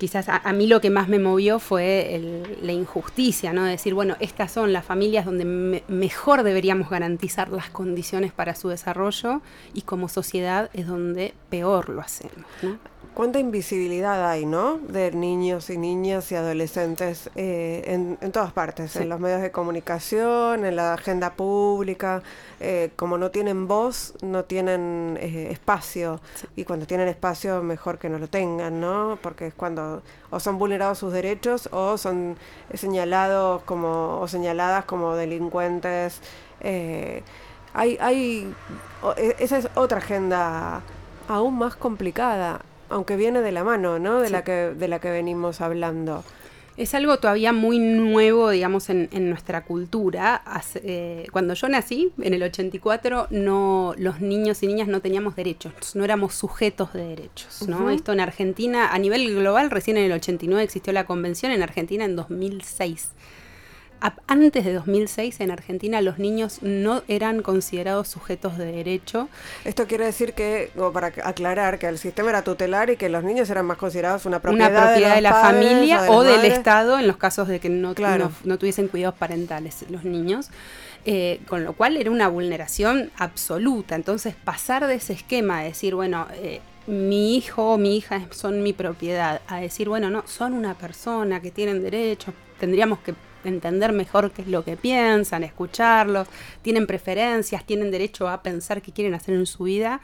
[0.03, 3.63] quizás a, mí lo que más me movió fue la injusticia, ¿no?
[3.63, 5.45] decir, bueno, estas son las familias donde
[5.87, 9.41] mejor deberíamos garantizar las condiciones para su desarrollo
[9.73, 12.45] y como sociedad es donde peor lo hacemos.
[12.61, 12.77] ¿no?
[13.13, 14.78] Cuánta invisibilidad hay, ¿no?
[14.78, 17.84] De niños y niñas y adolescentes eh,
[18.19, 22.23] en, todas partes, en los medios de comunicación, en la agenda pública.
[22.60, 26.21] Eh, como no tienen voz, no tienen eh, espacio.
[26.56, 29.17] Y cuando tienen espacio, mejor que no lo tengan, ¿no?
[29.21, 32.38] Porque es cuando o son vulnerados sus derechos o son
[32.73, 36.21] señalados como o señaladas como delincuentes.
[37.73, 38.54] hay, hay,
[39.17, 40.82] e, esa es otra agenda
[41.28, 42.62] aún más complicada
[42.93, 44.21] aunque viene de la mano, ¿no?
[44.21, 46.23] De, la, que, de la que venimos hablando.
[46.75, 50.41] Es algo todavía muy nuevo, digamos, en, nuestra cultura.
[50.75, 55.73] Eh, cuando yo nací, en el 84, no, los niños y niñas no teníamos derechos,
[55.95, 57.67] no éramos sujetos de derechos.
[57.67, 57.91] ¿no?
[57.91, 62.06] Esto en Argentina, a nivel global, recién en el 89 existió la convención, en Argentina
[62.06, 63.12] en 2006
[64.27, 69.29] antes de 2006 en Argentina los niños no eran considerados sujetos de derecho.
[69.63, 73.23] Esto quiere decir que, o para aclarar, que el sistema era tutelar y que los
[73.23, 77.07] niños eran más considerados una propiedad, una propiedad de, la familia o, del Estado en
[77.07, 77.93] los casos de que no,
[78.43, 80.49] no, tuviesen cuidados parentales los niños.
[81.05, 83.95] Eh, con lo cual era una vulneración absoluta.
[83.95, 88.63] Entonces pasar de ese esquema de decir, bueno, eh, mi hijo o mi hija son
[88.63, 93.91] mi propiedad, a decir, bueno, no, son una persona que tienen derechos, tendríamos que entender
[93.91, 96.27] mejor qué es lo que piensan, escucharlos,
[96.62, 100.01] tienen preferencias, tienen derecho a pensar qué quieren hacer en su vida.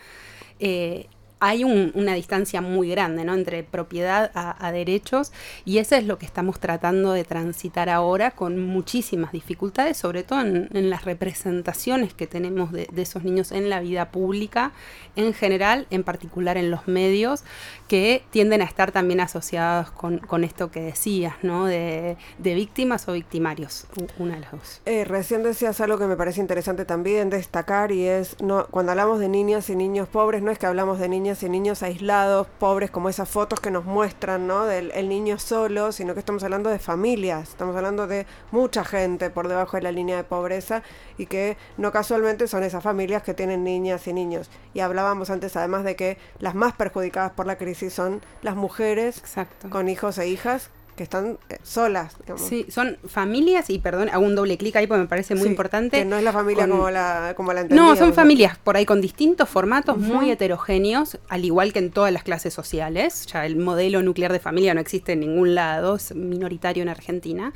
[0.59, 1.07] Eh,
[1.39, 3.33] hay una distancia muy grande ¿no?
[3.33, 5.31] entre propiedad a, derechos
[5.65, 10.41] y eso es lo que estamos tratando de transitar ahora con muchísimas dificultades, sobre todo
[10.41, 14.73] en, las representaciones que tenemos de, esos niños en la vida pública
[15.15, 17.43] en general, en particular en los medios,
[17.87, 21.65] que tienden a estar también asociados con, esto que decías, ¿no?
[21.65, 23.85] de, víctimas o victimarios,
[24.17, 24.81] una de las dos.
[24.85, 28.35] Eh, recién decías algo que me parece interesante también destacar y es,
[28.71, 31.83] cuando hablamos de niñas y niños pobres, no es que hablamos de niños y niños
[31.83, 34.65] aislados, pobres, como esas fotos que nos muestran, ¿no?
[34.65, 39.29] Del el niño solo, sino que estamos hablando de familias, estamos hablando de mucha gente
[39.29, 40.81] por debajo de la línea de pobreza
[41.19, 44.49] y que no casualmente son esas familias que tienen niñas y niños.
[44.73, 49.21] Y hablábamos antes además de que las más perjudicadas por la crisis son las mujeres
[49.69, 52.17] con hijos e hijas que están eh, solas.
[52.35, 55.99] Sí, son familias, y perdón, hago un doble clic ahí porque me parece muy importante.
[55.99, 58.99] Que no es la familia como la, como la No, son familias por ahí con
[58.99, 63.25] distintos formatos muy heterogéneos, al igual que en todas las clases sociales.
[63.27, 67.53] Ya el modelo nuclear de familia no existe en ningún lado, es minoritario en Argentina.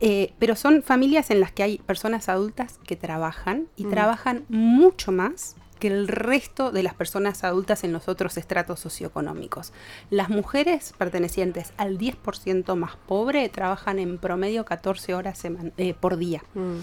[0.00, 3.90] Eh, pero son familias en las que hay personas adultas que trabajan y mm.
[3.90, 9.72] trabajan mucho más que el resto de las personas adultas en los otros estratos socioeconómicos.
[10.10, 15.42] Las mujeres pertenecientes al 10% más pobre trabajan en promedio 14 horas
[15.76, 16.44] eh, por día.
[16.54, 16.78] Mm.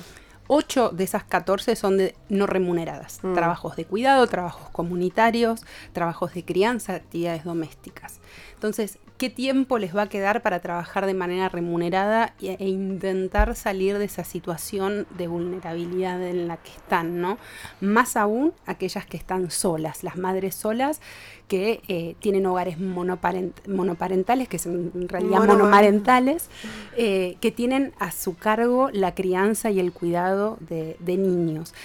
[0.49, 3.19] Ocho de esas 14 son de no remuneradas.
[3.21, 3.33] Mm.
[3.33, 8.19] Trabajos de cuidado, trabajos comunitarios, trabajos de crianza, actividades domésticas.
[8.57, 13.99] Entonces, ¿qué tiempo les va a quedar para trabajar de manera remunerada e, intentar salir
[13.99, 17.37] de esa situación de vulnerabilidad en la que están, ¿no?
[17.81, 21.01] Más aún aquellas que están solas, las madres solas
[21.47, 26.49] que eh, tienen hogares monoparentales, que son en realidad monomarentales,
[26.97, 31.75] eh, que tienen a su cargo la crianza y el cuidado de niños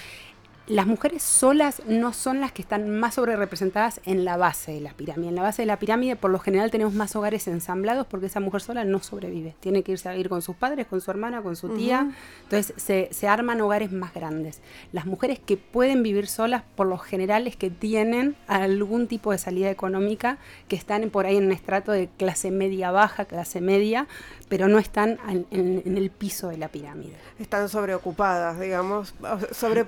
[0.67, 4.79] las mujeres solas no son las que están más sobre representadas en la base de
[4.79, 5.27] la pirámide.
[5.27, 8.39] En la base de la pirámide, por lo general, tenemos más hogares ensamblados porque esa
[8.39, 9.55] mujer sola no sobrevive.
[9.59, 12.11] Tiene que irse a vivir con sus padres, con su hermana, con su tía.
[12.43, 14.61] Entonces, se, se, arman hogares más grandes.
[14.93, 19.39] Las mujeres que pueden vivir solas, por lo general, es que tienen algún tipo de
[19.39, 20.37] salida económica,
[20.69, 24.07] que están por ahí en un estrato de clase media-baja, clase media,
[24.47, 25.17] pero no están
[25.51, 27.15] en, el piso de la pirámide.
[27.39, 29.13] Están sobreocupadas, digamos,
[29.51, 29.83] sobre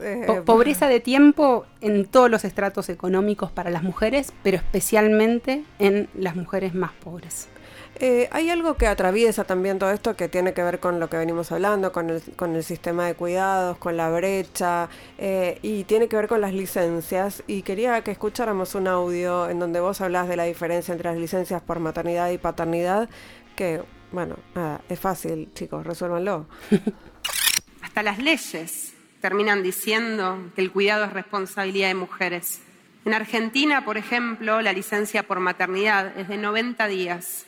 [0.00, 0.42] Eh.
[0.44, 6.36] pobreza de tiempo en todos los estratos económicos para las mujeres, pero especialmente en las
[6.36, 7.48] mujeres más pobres.
[7.96, 11.18] Eh, hay algo que atraviesa también todo esto que tiene que ver con lo que
[11.18, 16.08] venimos hablando, con el, con el sistema de cuidados, con la brecha eh, y tiene
[16.08, 17.44] que ver con las licencias.
[17.46, 21.18] Y quería que escucháramos un audio en donde vos hablas de la diferencia entre las
[21.18, 23.08] licencias por maternidad y paternidad,
[23.54, 26.46] que, bueno, nada, es fácil, chicos, resuélvanlo.
[27.82, 28.91] Hasta las leyes
[29.22, 32.60] terminan diciendo que el cuidado es responsabilidad de mujeres.
[33.04, 37.46] En Argentina, por ejemplo, la licencia por maternidad es de 90 días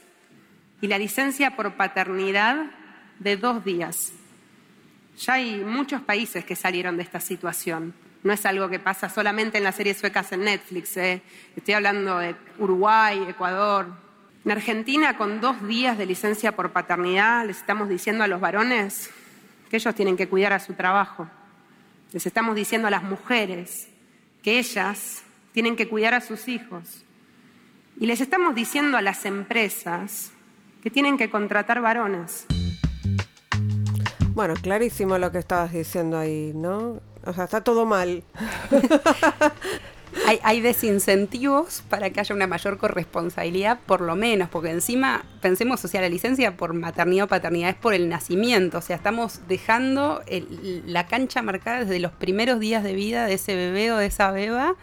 [0.81, 2.67] y la licencia por paternidad
[3.19, 4.13] de dos días.
[5.19, 7.93] Ya hay muchos países que salieron de esta situación.
[8.23, 10.97] No es algo que pasa solamente en las series suecas en Netflix.
[10.97, 11.23] ¿eh?
[11.57, 13.87] Estoy hablando de Uruguay, Ecuador,
[14.45, 19.11] en Argentina, con dos días de licencia por paternidad, les estamos diciendo a los varones
[19.71, 21.27] que ellos tienen que cuidar a su trabajo.
[22.15, 23.89] Les estamos diciendo a las mujeres
[24.45, 27.05] que ellas tienen que cuidar a sus hijos.
[27.99, 30.31] Y les estamos diciendo a las empresas
[30.81, 32.47] que tienen que contratar varones.
[34.29, 37.01] Bueno, clarísimo lo que estabas diciendo ahí, ¿no?
[37.25, 38.23] O sea, está todo mal.
[40.43, 45.89] hay, desincentivos para que haya una mayor corresponsabilidad, por lo menos, porque encima pensemos, o
[45.89, 50.23] sea, la licencia por maternidad o paternidad es por el nacimiento, o sea, estamos dejando
[50.87, 54.31] la cancha marcada desde los primeros días de vida de ese bebé o de esa
[54.31, 54.77] beba.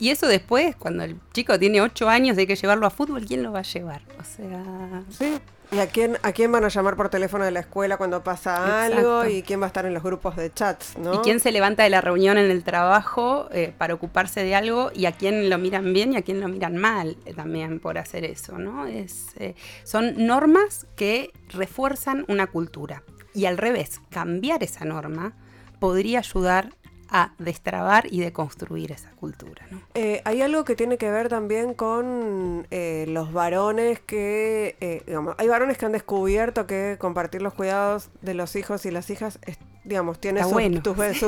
[0.00, 3.24] Y eso después, cuando el chico tiene 8 años y hay que llevarlo a fútbol,
[3.26, 4.02] ¿quién lo va a llevar?
[4.20, 5.02] O sea...
[5.10, 5.40] Sí,
[5.70, 8.84] ¿Y a quién, a quién van a llamar por teléfono de la escuela cuando pasa
[8.84, 9.26] algo?
[9.26, 10.96] ¿Y quién va a estar en los grupos de chats?
[10.96, 11.14] ¿no?
[11.14, 14.90] ¿Y quién se levanta de la reunión en el trabajo eh, para ocuparse de algo?
[14.94, 17.98] ¿Y a quién lo miran bien y a quién lo miran mal eh, también por
[17.98, 18.58] hacer eso?
[18.58, 18.86] ¿no?
[18.86, 19.54] Es, eh,
[19.84, 23.02] son normas que refuerzan una cultura.
[23.34, 25.34] Y al revés, cambiar esa norma
[25.80, 26.70] podría ayudar
[27.10, 29.66] a destrabar y deconstruir esa cultura.
[29.94, 35.34] Eh, hay algo que tiene que ver también con eh, los varones que, eh, digamos,
[35.38, 39.38] hay varones que han descubierto que compartir los cuidados de los hijos y las hijas,
[39.84, 40.54] digamos, tiene sus,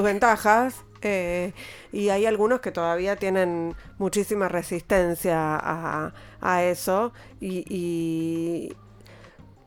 [0.03, 0.85] ventajas.
[1.93, 5.59] y hay algunos que todavía tienen muchísima resistencia
[6.43, 8.77] a, eso y, y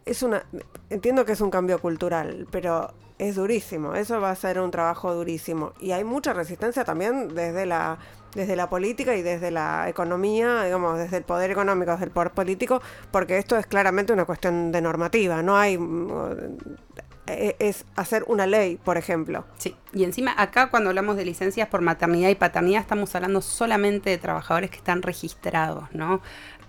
[0.05, 0.43] es una
[0.89, 2.93] entiendo que es un cambio cultural pero
[3.29, 5.73] es durísimo, eso va a ser un trabajo durísimo.
[5.79, 7.97] Y hay mucha resistencia también desde la,
[8.35, 12.31] desde la política y desde la economía, digamos, desde el poder económico, desde el poder
[12.31, 12.81] político,
[13.11, 15.79] porque esto es claramente una cuestión de normativa, no hay...
[17.25, 19.45] Eh, es hacer una ley, por ejemplo.
[19.57, 24.09] Sí, y encima acá cuando hablamos de licencias por maternidad y paternidad estamos hablando solamente
[24.09, 26.19] de trabajadores que están registrados, ¿no?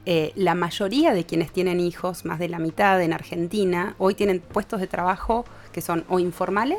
[0.07, 4.40] Eh, la mayoría de quienes tienen hijos, más de la mitad en Argentina, hoy tienen
[4.40, 6.78] puestos de trabajo que son o informales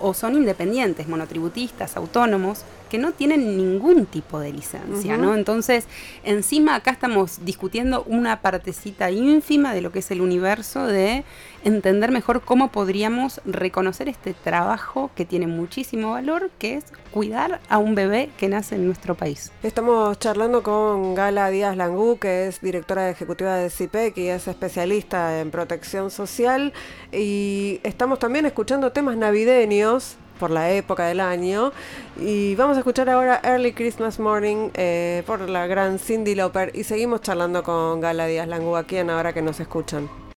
[0.00, 5.34] o son independientes, monotributistas, autónomos, que no tienen ningún tipo de licencia, ¿no?
[5.34, 5.86] Entonces,
[6.24, 11.24] encima acá estamos discutiendo una partecita ínfima de lo que es el universo de
[11.64, 17.78] entender mejor cómo podríamos reconocer este trabajo que tiene muchísimo valor, que es cuidar a
[17.78, 19.52] un bebé que nace en nuestro país.
[19.62, 25.40] Estamos charlando con Gala Díaz Langú, que es directora ejecutiva de CIPEC y es especialista
[25.40, 26.72] en protección social.
[27.12, 31.72] Y estamos también escuchando temas navideños por la época del año.
[32.18, 36.72] Y vamos a escuchar ahora Early Christmas Morning eh, por la gran Cindy Lauper.
[36.74, 40.29] Y seguimos charlando con Gala Díaz Langú Ahora que nos escuchan.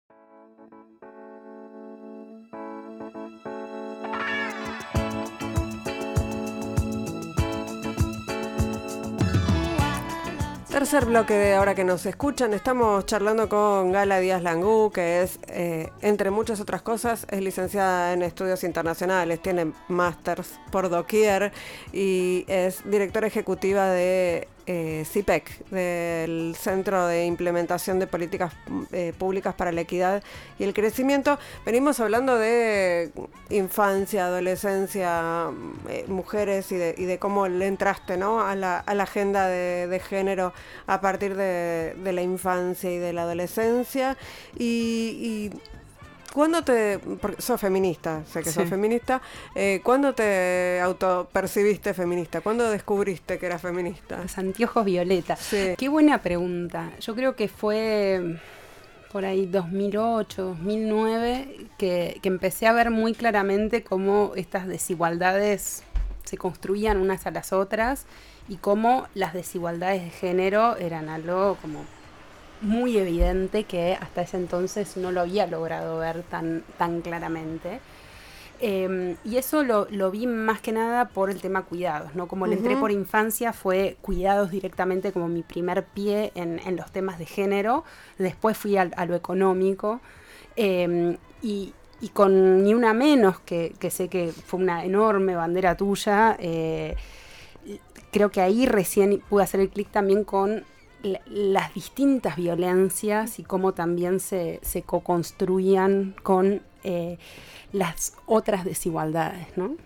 [10.83, 15.39] Tercer bloque de ahora que nos escuchan, estamos charlando con Gala Díaz Langú, que es,
[15.47, 21.53] eh, entre muchas otras cosas, es licenciada en estudios internacionales, tiene másters por doquier
[21.93, 28.53] y es directora ejecutiva de eh, CIPEC, del Centro de Implementación de Políticas
[28.93, 30.23] eh, Públicas para la Equidad
[30.59, 31.39] y el Crecimiento.
[31.67, 33.11] Venimos hablando de
[33.51, 35.51] infancia, adolescencia,
[35.89, 38.41] eh, mujeres y de, cómo le entraste ¿no?
[38.41, 40.53] a, la, agenda de, género
[40.87, 44.17] a partir de, la infancia y de la adolescencia.
[44.57, 45.51] y
[46.33, 49.21] ¿Cuándo te, porque sos feminista, sé que sos feminista,
[49.55, 52.41] eh, ¿cuándo te autopercibiste feminista?
[52.41, 54.19] ¿Cuándo descubriste que eras feminista?
[54.23, 55.37] Los anteojos violeta.
[55.77, 56.91] Qué buena pregunta.
[57.01, 58.39] Yo creo que fue
[59.13, 65.83] por ahí 2008, 2009, que, que empecé a ver muy claramente cómo estas desigualdades
[66.25, 68.07] se construían unas a las otras
[68.49, 71.85] y cómo las desigualdades de género eran algo como
[72.63, 77.81] muy evidente que hasta ese entonces no lo había logrado ver tan, tan claramente.
[78.65, 82.29] Em, y eso lo, vi más que nada por el tema cuidados, ¿no?
[82.29, 87.19] Como le entré por infancia, fue cuidados directamente como mi primer pie en, los temas
[87.19, 87.83] de género.
[88.19, 90.01] Después fui a, lo económico.
[90.55, 91.75] Em, y,
[92.13, 96.95] con ni una menos, que, que, sé que fue una enorme bandera tuya, eh,
[98.13, 100.65] creo que ahí recién pude hacer el clic también con
[101.03, 107.19] las distintas violencias y cómo también se, se co-construían con eh,
[107.73, 109.77] las otras desigualdades, ¿no?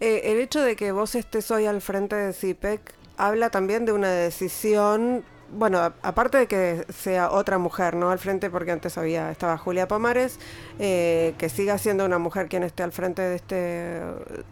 [0.00, 2.80] Eh, el hecho de que vos estés hoy al frente de CIPEC
[3.16, 8.10] habla también de una decisión bueno, aparte de que sea otra mujer, ¿no?
[8.10, 10.38] Al frente, porque antes había, estaba Julia Pomares,
[10.78, 14.00] eh, que siga siendo una mujer quien esté al frente de este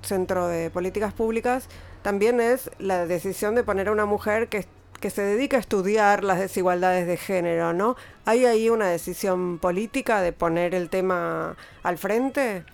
[0.03, 1.69] centro de políticas públicas,
[2.03, 4.65] también es la decisión de poner a una mujer que
[4.99, 7.97] que se dedica a estudiar las desigualdades de género, ¿no?
[8.25, 12.65] ¿Hay ahí una decisión política de poner el tema al frente?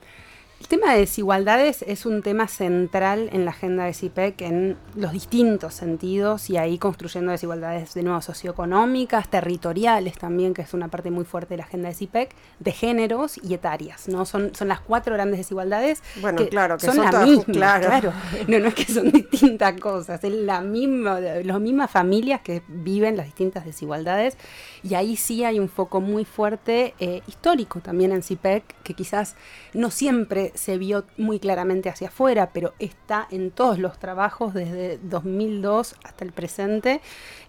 [0.63, 5.11] El tema de desigualdades es un tema central en la agenda de CIPEC en los
[5.11, 11.11] distintos sentidos y ahí construyendo desigualdades de nuevo socioeconómicas, territoriales también, que es una parte
[11.11, 14.25] muy fuerte de la agenda de CIPEC, de géneros y etarias, ¿no?
[14.25, 16.01] Son, son las cuatro grandes desigualdades.
[16.21, 18.13] Bueno, claro, que son, son la misma, claro.
[18.47, 23.17] No, no es que son distintas cosas, es la misma, las mismas familias que viven
[23.17, 24.37] las distintas desigualdades
[24.85, 29.35] y ahí sí hay un foco muy fuerte eh, histórico también en CIPEC, que quizás
[29.75, 34.99] no siempre se vio muy claramente hacia afuera, pero está en todos los trabajos desde
[35.03, 37.01] 2002 hasta el presente,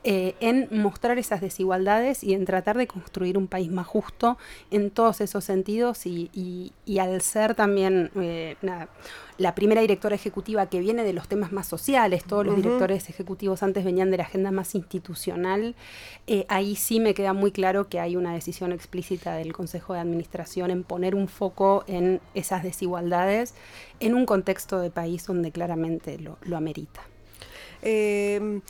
[0.03, 4.37] eh, en mostrar esas desigualdades y en tratar de construir un país más justo
[4.71, 8.55] en todos esos sentidos y, al ser también eh,
[9.37, 13.63] la primera directora ejecutiva que viene de los temas más sociales, todos los directores ejecutivos
[13.63, 15.75] antes venían de la agenda más institucional,
[16.27, 19.99] eh, ahí sí me queda muy claro que hay una decisión explícita del Consejo de
[19.99, 23.55] Administración en poner un foco en esas desigualdades
[23.99, 27.01] en un contexto de país donde claramente lo, amerita.
[27.81, 28.61] Em,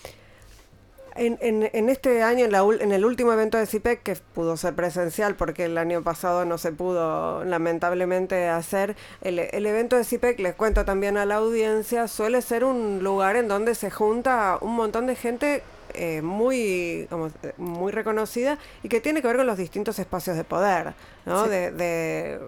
[1.15, 5.77] en, este año, en, el último evento de CIPEC, que pudo ser presencial porque el
[5.77, 11.17] año pasado no se pudo lamentablemente hacer, el, el, evento de CIPEC, les cuento también
[11.17, 15.63] a la audiencia, suele ser un lugar en donde se junta un montón de gente
[15.93, 17.07] eh, muy,
[17.57, 20.93] muy reconocida y que tiene que ver con los distintos espacios de poder,
[21.25, 21.47] ¿no?
[21.47, 22.39] De,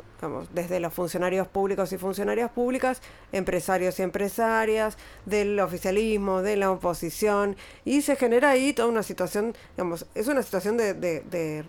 [0.54, 7.56] desde los funcionarios públicos y funcionarias públicas, empresarios y empresarias, del oficialismo, de la oposición,
[7.84, 11.66] y se genera ahí toda una situación, digamos, es una situación de, de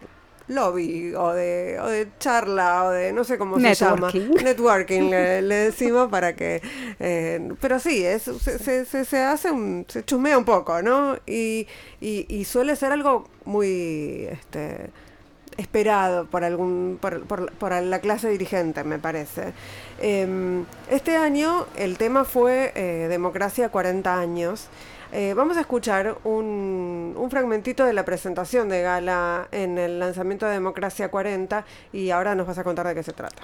[0.49, 4.11] lobby o de, o de charla o de no sé cómo se llama.
[4.13, 6.63] Networking le, decimos para que...
[7.01, 9.85] Eh, pero sí, es, se, se, se, hace un...
[9.89, 11.17] se chusmea un poco, ¿no?
[11.27, 11.67] Y,
[12.01, 14.29] y, y suele ser algo muy...
[14.31, 14.91] este
[15.57, 19.53] esperado por algún por, la clase dirigente, me parece.
[20.01, 24.69] Em, este año el tema fue eh, Democracia 40 años.
[25.19, 30.45] Eh, vamos a escuchar un, un, fragmentito de la presentación de Gala en el lanzamiento
[30.45, 33.43] de Democracia 40 y ahora nos vas a contar de qué se trata.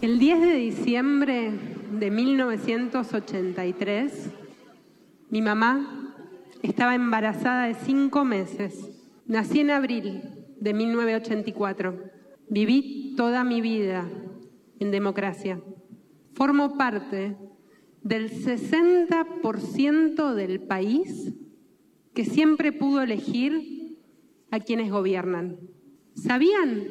[0.00, 1.52] El 10 de diciembre
[1.92, 4.30] de 1983,
[5.30, 6.12] mi mamá
[6.64, 8.90] estaba embarazada de cinco meses.
[9.26, 12.02] Nací en abril de 1984.
[12.48, 14.08] Viví toda mi vida
[14.80, 15.60] en democracia.
[16.34, 17.36] Formo parte
[18.02, 21.32] del 60% del país
[22.14, 23.96] que siempre pudo elegir
[24.50, 25.58] a quienes gobiernan.
[26.14, 26.84] ¿Sabían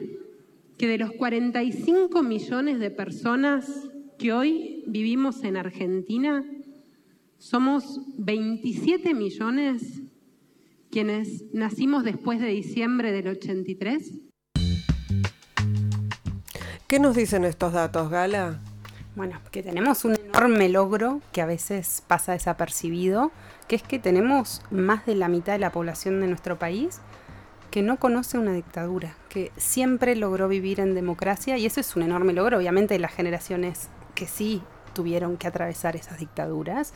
[0.78, 6.46] que de los 45 millones de personas que hoy vivimos en Argentina,
[7.38, 10.02] somos 27 millones
[10.90, 14.14] quienes nacimos después de diciembre del 83?
[16.88, 18.62] ¿Qué nos dicen estos datos, Gala?
[19.18, 23.32] Bueno, que tenemos un enorme logro que a veces pasa desapercibido,
[23.68, 27.02] que es que tenemos más de la mitad de la población de nuestro país
[27.72, 32.04] que no conoce una dictadura, que siempre logró vivir en democracia y eso es un
[32.04, 34.62] enorme logro, obviamente las generaciones que sí
[34.94, 36.94] tuvieron que atravesar esas dictaduras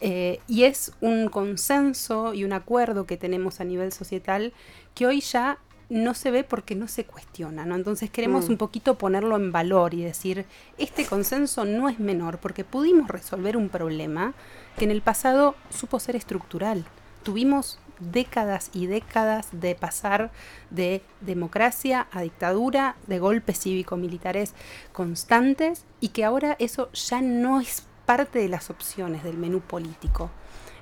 [0.00, 4.52] eh, y es un consenso y un acuerdo que tenemos a nivel societal
[4.94, 5.58] que hoy ya
[5.88, 7.74] no se ve porque no se cuestiona, ¿no?
[7.74, 8.52] Entonces queremos mm.
[8.52, 10.46] un poquito ponerlo en valor y decir,
[10.78, 14.34] este consenso no es menor porque pudimos resolver un problema
[14.76, 16.84] que en el pasado supo ser estructural.
[17.22, 20.30] Tuvimos décadas y décadas de pasar
[20.70, 24.54] de democracia a dictadura, de golpes cívico-militares
[24.92, 30.30] constantes y que ahora eso ya no es parte de las opciones del menú político.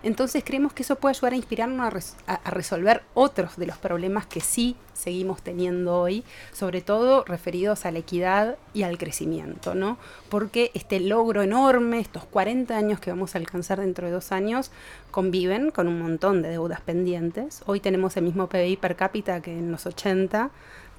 [0.02, 4.40] Entonces creemos que eso puede ayudar a inspirarnos a, resolver otros de los problemas que
[4.40, 9.98] sí seguimos teniendo hoy, sobre todo referidos a la equidad y al crecimiento, ¿no?
[10.28, 14.70] Porque este logro enorme, estos 40 años que vamos a alcanzar dentro de dos años,
[15.10, 17.62] conviven con un montón de deudas pendientes.
[17.66, 20.50] Hoy tenemos el mismo PBI per cápita que en los 80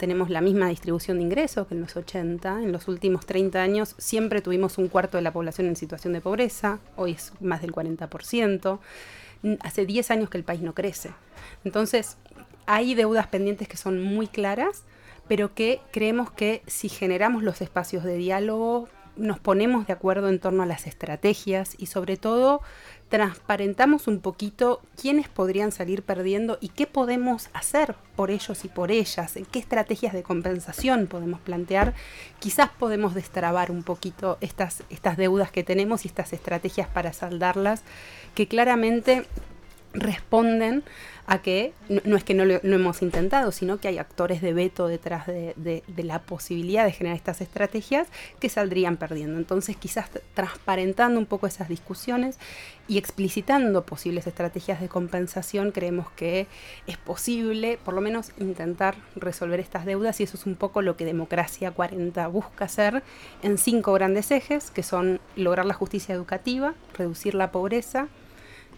[0.04, 2.62] tenemos la misma distribución de ingresos que en los 80.
[2.62, 6.20] En los últimos 30 años siempre tuvimos un cuarto de la población en situación de
[6.20, 8.80] pobreza, hoy es más del 40%.
[9.62, 11.12] Hace 10 años que el país no crece.
[11.64, 12.18] Entonces,
[12.66, 14.84] hay deudas pendientes que son muy claras,
[15.30, 20.40] pero que creemos que si generamos los espacios de diálogo, nos ponemos de acuerdo en
[20.40, 22.60] torno a las estrategias y sobre todo
[23.14, 28.90] transparentamos un poquito quiénes podrían salir perdiendo y qué podemos hacer por ellos y por
[28.90, 31.94] ellas, qué estrategias de compensación podemos plantear.
[32.40, 37.84] Quizás podemos destrabar un poquito estas, estas deudas que tenemos y estas estrategias para saldarlas,
[38.34, 39.28] que claramente
[39.94, 40.84] responden
[41.26, 44.88] a que no, es que no lo hemos intentado, sino que hay actores de veto
[44.88, 48.08] detrás de, la posibilidad de generar estas estrategias
[48.40, 49.38] que saldrían perdiendo.
[49.38, 52.40] Entonces quizás transparentando un poco esas discusiones
[52.90, 56.48] y explicitando posibles estrategias de compensación, creemos que
[56.88, 60.98] es posible por lo menos intentar resolver estas deudas y eso es un poco lo
[60.98, 63.02] que Democracia 40 busca hacer
[63.44, 68.10] en cinco grandes ejes, que son lograr la justicia educativa, reducir la pobreza,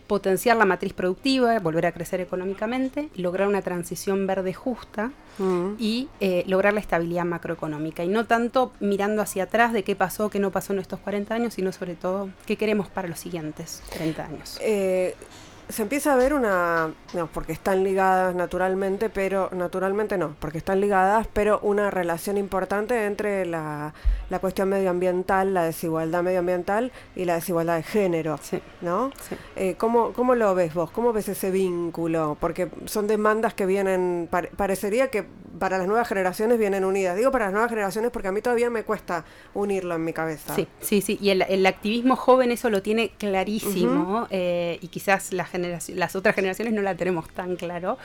[0.07, 5.73] potenciar la matriz productiva, volver a crecer económicamente, lograr una transición verde justa mm.
[5.79, 8.03] y eh, lograr la estabilidad macroeconómica.
[8.03, 11.33] Y no tanto mirando hacia atrás de qué pasó, qué no pasó en estos 40
[11.33, 14.57] años, sino sobre todo qué queremos para los siguientes 30 años.
[14.61, 15.15] Eh,
[15.69, 20.79] se empieza a ver una, no, porque están ligadas naturalmente, pero naturalmente no, porque están
[20.81, 23.93] ligadas, pero una relación importante entre la,
[24.29, 28.39] la cuestión medioambiental, la desigualdad medioambiental y la desigualdad de género,
[28.81, 29.11] ¿no?
[29.55, 30.91] Eh, ¿cómo, ¿cómo, lo ves vos?
[30.91, 32.37] ¿Cómo ves ese vínculo?
[32.39, 35.25] Porque son demandas que vienen, parecería que
[35.59, 37.15] para las nuevas generaciones vienen unidas.
[37.17, 40.53] Digo para las nuevas generaciones porque a mí todavía me cuesta unirlo en mi cabeza.
[40.55, 45.33] Sí, sí, sí, y el, el activismo joven eso lo tiene clarísimo eh, y quizás
[45.33, 47.97] las las otras generaciones no la tenemos tan claro,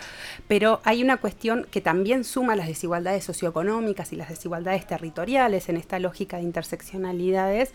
[0.49, 5.77] pero hay una cuestión que también suma las desigualdades socioeconómicas y las desigualdades territoriales en
[5.77, 7.73] esta lógica de interseccionalidades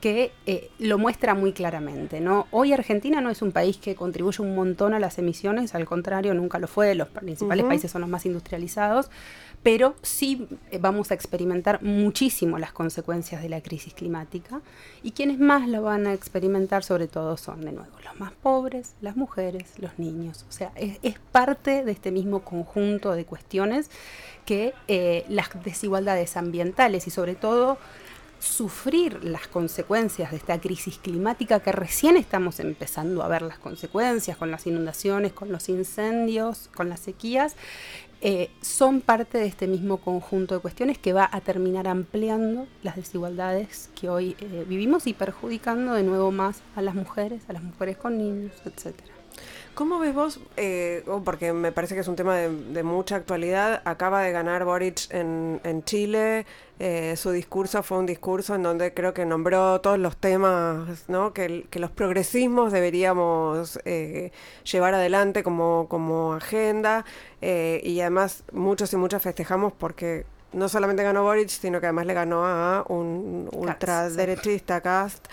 [0.00, 2.20] que eh, lo muestra muy claramente.
[2.20, 2.46] ¿no?
[2.50, 6.34] Hoy Argentina no es un país que contribuye un montón a las emisiones, al contrario,
[6.34, 9.10] nunca lo fue, los principales países son los más industrializados,
[9.62, 14.60] pero sí eh, vamos a experimentar muchísimo las consecuencias de la crisis climática
[15.02, 18.94] y quienes más lo van a experimentar sobre todo son de nuevo los más pobres,
[19.00, 20.44] las mujeres, los niños.
[20.48, 23.90] O sea, es, parte de este mismo conjunto de cuestiones
[24.44, 27.78] que eh, las desigualdades ambientales y sobre todo
[28.38, 34.36] sufrir las consecuencias de esta crisis climática que recién estamos empezando a ver las consecuencias
[34.36, 37.56] con las inundaciones, con los incendios, con las sequías,
[38.22, 42.96] eh, son parte de este mismo conjunto de cuestiones que va a terminar ampliando las
[42.96, 47.62] desigualdades que hoy eh, vivimos y perjudicando de nuevo más a las mujeres, a las
[47.62, 49.12] mujeres con niños, etcétera.
[49.74, 50.40] ¿Cómo ves vos?
[50.56, 53.82] Eh, oh, porque me parece que es un tema de, mucha actualidad.
[53.84, 56.46] Acaba de ganar Boric en, Chile.
[56.78, 61.32] Eh, su discurso fue un discurso en donde creo que nombró todos los temas ¿no?
[61.32, 64.30] que, los progresismos deberíamos eh,
[64.70, 67.04] llevar adelante como, como agenda.
[67.40, 72.14] y además muchos y muchas festejamos porque no solamente ganó Boric, sino que además le
[72.14, 75.26] ganó a un ultraderechista, Cast.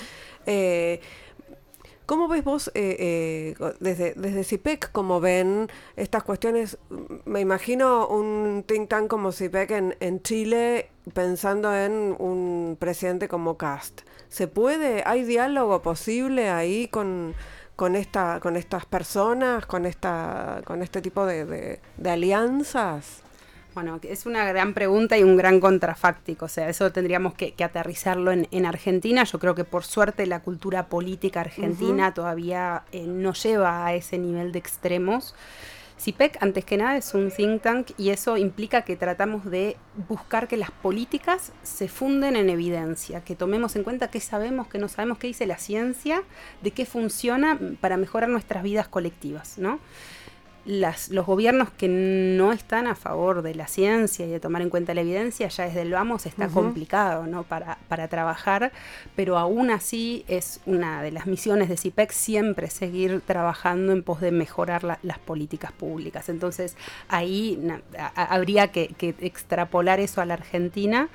[2.05, 6.77] ¿Cómo ves vos eh, eh, desde, desde CIPEC, cómo ven estas cuestiones?
[7.23, 13.57] Me imagino un think tank como CIPEC en, en Chile pensando en un presidente como
[13.57, 14.01] Cast.
[14.27, 15.03] ¿Se puede?
[15.05, 17.35] ¿Hay diálogo posible ahí con,
[17.77, 23.23] con, esta, con estas personas, con, esta, con este tipo de alianzas?
[23.73, 28.31] Bueno, es una gran pregunta y un gran contrafáctico, o sea, eso tendríamos que, aterrizarlo
[28.31, 29.23] en, Argentina.
[29.23, 34.17] Yo creo que por suerte la cultura política argentina todavía eh, no lleva a ese
[34.19, 35.33] nivel de extremos.
[35.99, 39.77] CIPEC, antes que nada, es un think tank y eso implica que tratamos de
[40.09, 44.79] buscar que las políticas se funden en evidencia, que tomemos en cuenta qué sabemos, qué
[44.79, 46.23] no sabemos, qué dice la ciencia,
[46.61, 49.79] de qué funciona para mejorar nuestras vidas colectivas, ¿no?
[50.65, 54.69] Las, los gobiernos que no están a favor de la ciencia y de tomar en
[54.69, 57.43] cuenta la evidencia, ya desde el vamos está complicado ¿no?
[57.43, 58.71] para, para trabajar,
[59.15, 64.21] pero aún así es una de las misiones de CIPEC siempre seguir trabajando en pos
[64.21, 66.29] de mejorar las políticas públicas.
[66.29, 67.59] Entonces ahí
[68.15, 71.09] habría que, extrapolar eso a la Argentina.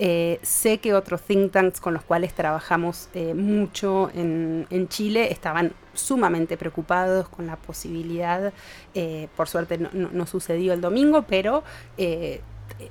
[0.00, 5.32] Eh, sé que otros think tanks con los cuales trabajamos eh, mucho en, en Chile
[5.32, 8.52] estaban sumamente preocupados con la posibilidad,
[8.94, 11.62] eh, por suerte no, sucedió el domingo, pero
[11.96, 12.40] eh,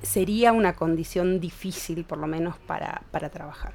[0.02, 3.72] sería una condición difícil por lo menos para, para trabajar.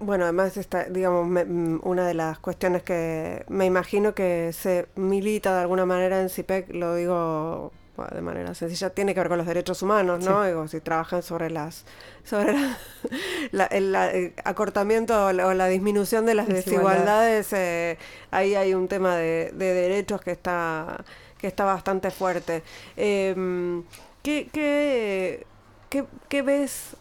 [0.00, 5.54] Bueno, además, está, digamos, mm, una de las cuestiones que me imagino que se milita
[5.54, 7.72] de alguna manera en CIPEC, lo digo
[8.06, 10.44] de manera sencilla, tiene que ver con los derechos humanos, ¿no?
[10.44, 11.84] Digo, si trabajan sobre las
[12.24, 12.54] sobre
[13.70, 17.98] el, acortamiento o la, disminución de las desigualdades, eh,
[18.30, 21.04] ahí hay un tema de, derechos que está
[21.38, 22.62] que está bastante fuerte.
[22.96, 23.84] Em,
[24.22, 25.46] ¿qué, qué,
[25.88, 26.96] qué, qué ves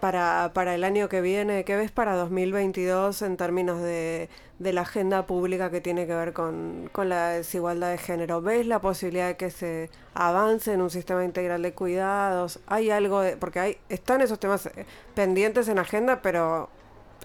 [0.00, 1.64] para, para el año que viene?
[1.64, 4.28] ¿Qué ves para 2022 en términos de,
[4.58, 8.42] de la agenda pública que tiene que ver con, con, la desigualdad de género?
[8.42, 12.60] ¿Ves la posibilidad de que se avance en un sistema integral de cuidados?
[12.66, 16.68] ¿Hay algo de, porque hay, están esos temas eh, pendientes en agenda, pero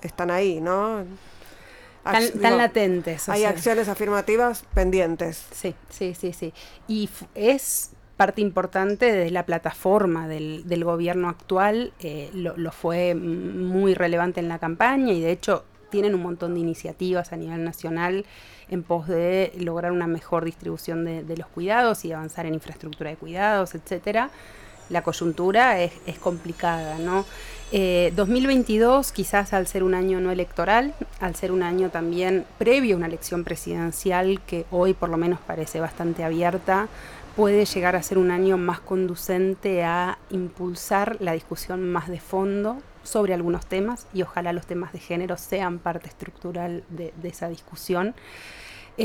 [0.02, 1.06] están ahí, ¿no?
[2.04, 3.30] Tan, latentes.
[3.30, 5.46] hay acciones afirmativas pendientes.
[5.52, 6.52] Sí, sí, sí, sí.
[6.88, 7.92] Y es
[8.22, 14.60] parte importante de la plataforma del, gobierno actual, eh, lo, fue muy relevante en la
[14.60, 18.28] campaña y de hecho tienen un montón de iniciativas a nivel nacional
[18.70, 23.16] en pos de lograr una mejor distribución de, los cuidados y avanzar en infraestructura de
[23.16, 24.30] cuidados, etcétera.
[24.92, 27.26] La coyuntura es, complicada, ¿no?
[27.72, 32.94] 2022, eh, quizás al ser un año no electoral, al ser un año también previo
[32.96, 36.88] a una elección presidencial que hoy por lo menos parece bastante abierta,
[37.36, 42.78] puede llegar a ser un año más conducente a impulsar la discusión más de fondo
[43.04, 48.14] sobre algunos temas y ojalá los temas de género sean parte estructural de, esa discusión.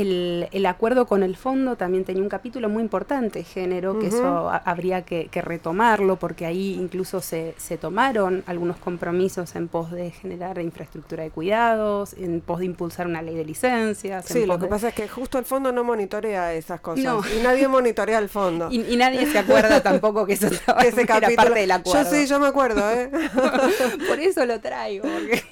[0.01, 5.03] El, acuerdo con el fondo también tenía un capítulo muy importante, género, que eso habría
[5.03, 11.29] que, retomarlo, porque ahí incluso se, tomaron algunos compromisos en pos de generar infraestructura de
[11.29, 14.25] cuidados, en pos de impulsar una ley de licencias.
[14.25, 17.25] Sí, lo que pasa es que justo el fondo no monitorea esas cosas.
[17.35, 18.69] Y nadie monitorea el fondo.
[18.77, 20.47] Y, nadie se acuerda tampoco que eso
[20.85, 22.03] Ese era parte del acuerdo.
[22.03, 23.09] Yo sí, yo me acuerdo, ¿eh?
[24.07, 25.43] Por eso lo traigo, porque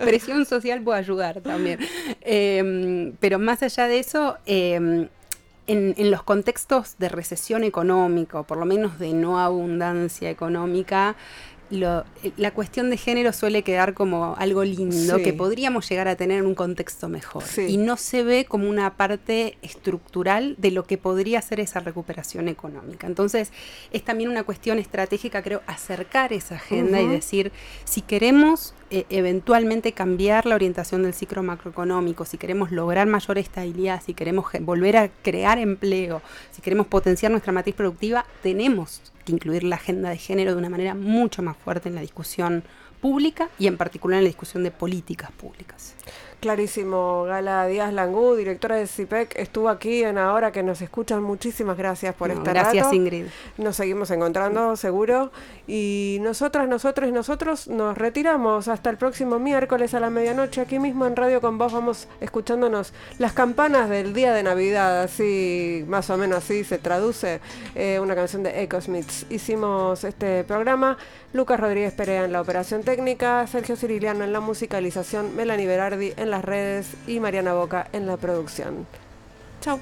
[0.00, 1.80] presión social puede ayudar también.
[2.20, 5.08] Em, pero más allá de eso, em,
[5.66, 11.16] en, los contextos de recesión económica, por lo menos de no abundancia económica,
[11.70, 16.46] la cuestión de género suele quedar como algo lindo que podríamos llegar a tener en
[16.46, 17.44] un contexto mejor.
[17.66, 22.48] Y no se ve como una parte estructural de lo que podría ser esa recuperación
[22.48, 23.06] económica.
[23.06, 23.50] Entonces,
[23.92, 27.52] es también una cuestión estratégica, creo, acercar esa agenda y decir,
[27.84, 34.02] si queremos e, eventualmente cambiar la orientación del ciclo macroeconómico, si queremos lograr mayor estabilidad,
[34.04, 39.64] si queremos volver a crear empleo, si queremos potenciar nuestra matriz productiva, tenemos que incluir
[39.64, 42.62] la agenda de género de una manera mucho más fuerte en la discusión
[43.00, 45.94] pública y en particular en la discusión de políticas públicas.
[46.44, 51.22] Clarísimo, Gala Díaz Langú, directora de CIPEC, estuvo aquí en Ahora que nos escuchan.
[51.22, 53.24] Muchísimas gracias por estar este Gracias, Ingrid.
[53.56, 55.32] Nos seguimos encontrando, seguro.
[55.66, 60.60] Y nosotras, nosotros y nosotros nos retiramos hasta el próximo miércoles a la medianoche.
[60.60, 65.00] Aquí mismo en Radio con Vos vamos escuchándonos las campanas del día de Navidad.
[65.00, 67.40] Así, más o menos así se traduce
[67.74, 69.24] eh, una canción de Echo Smiths.
[69.30, 70.98] Hicimos este programa.
[71.34, 76.30] Lucas Rodríguez Perea en la operación técnica, Sergio Ciriliano en la musicalización, Melanie Berardi en
[76.30, 78.86] la las redes y Mariana Boca en la producción.
[79.60, 79.80] Chao.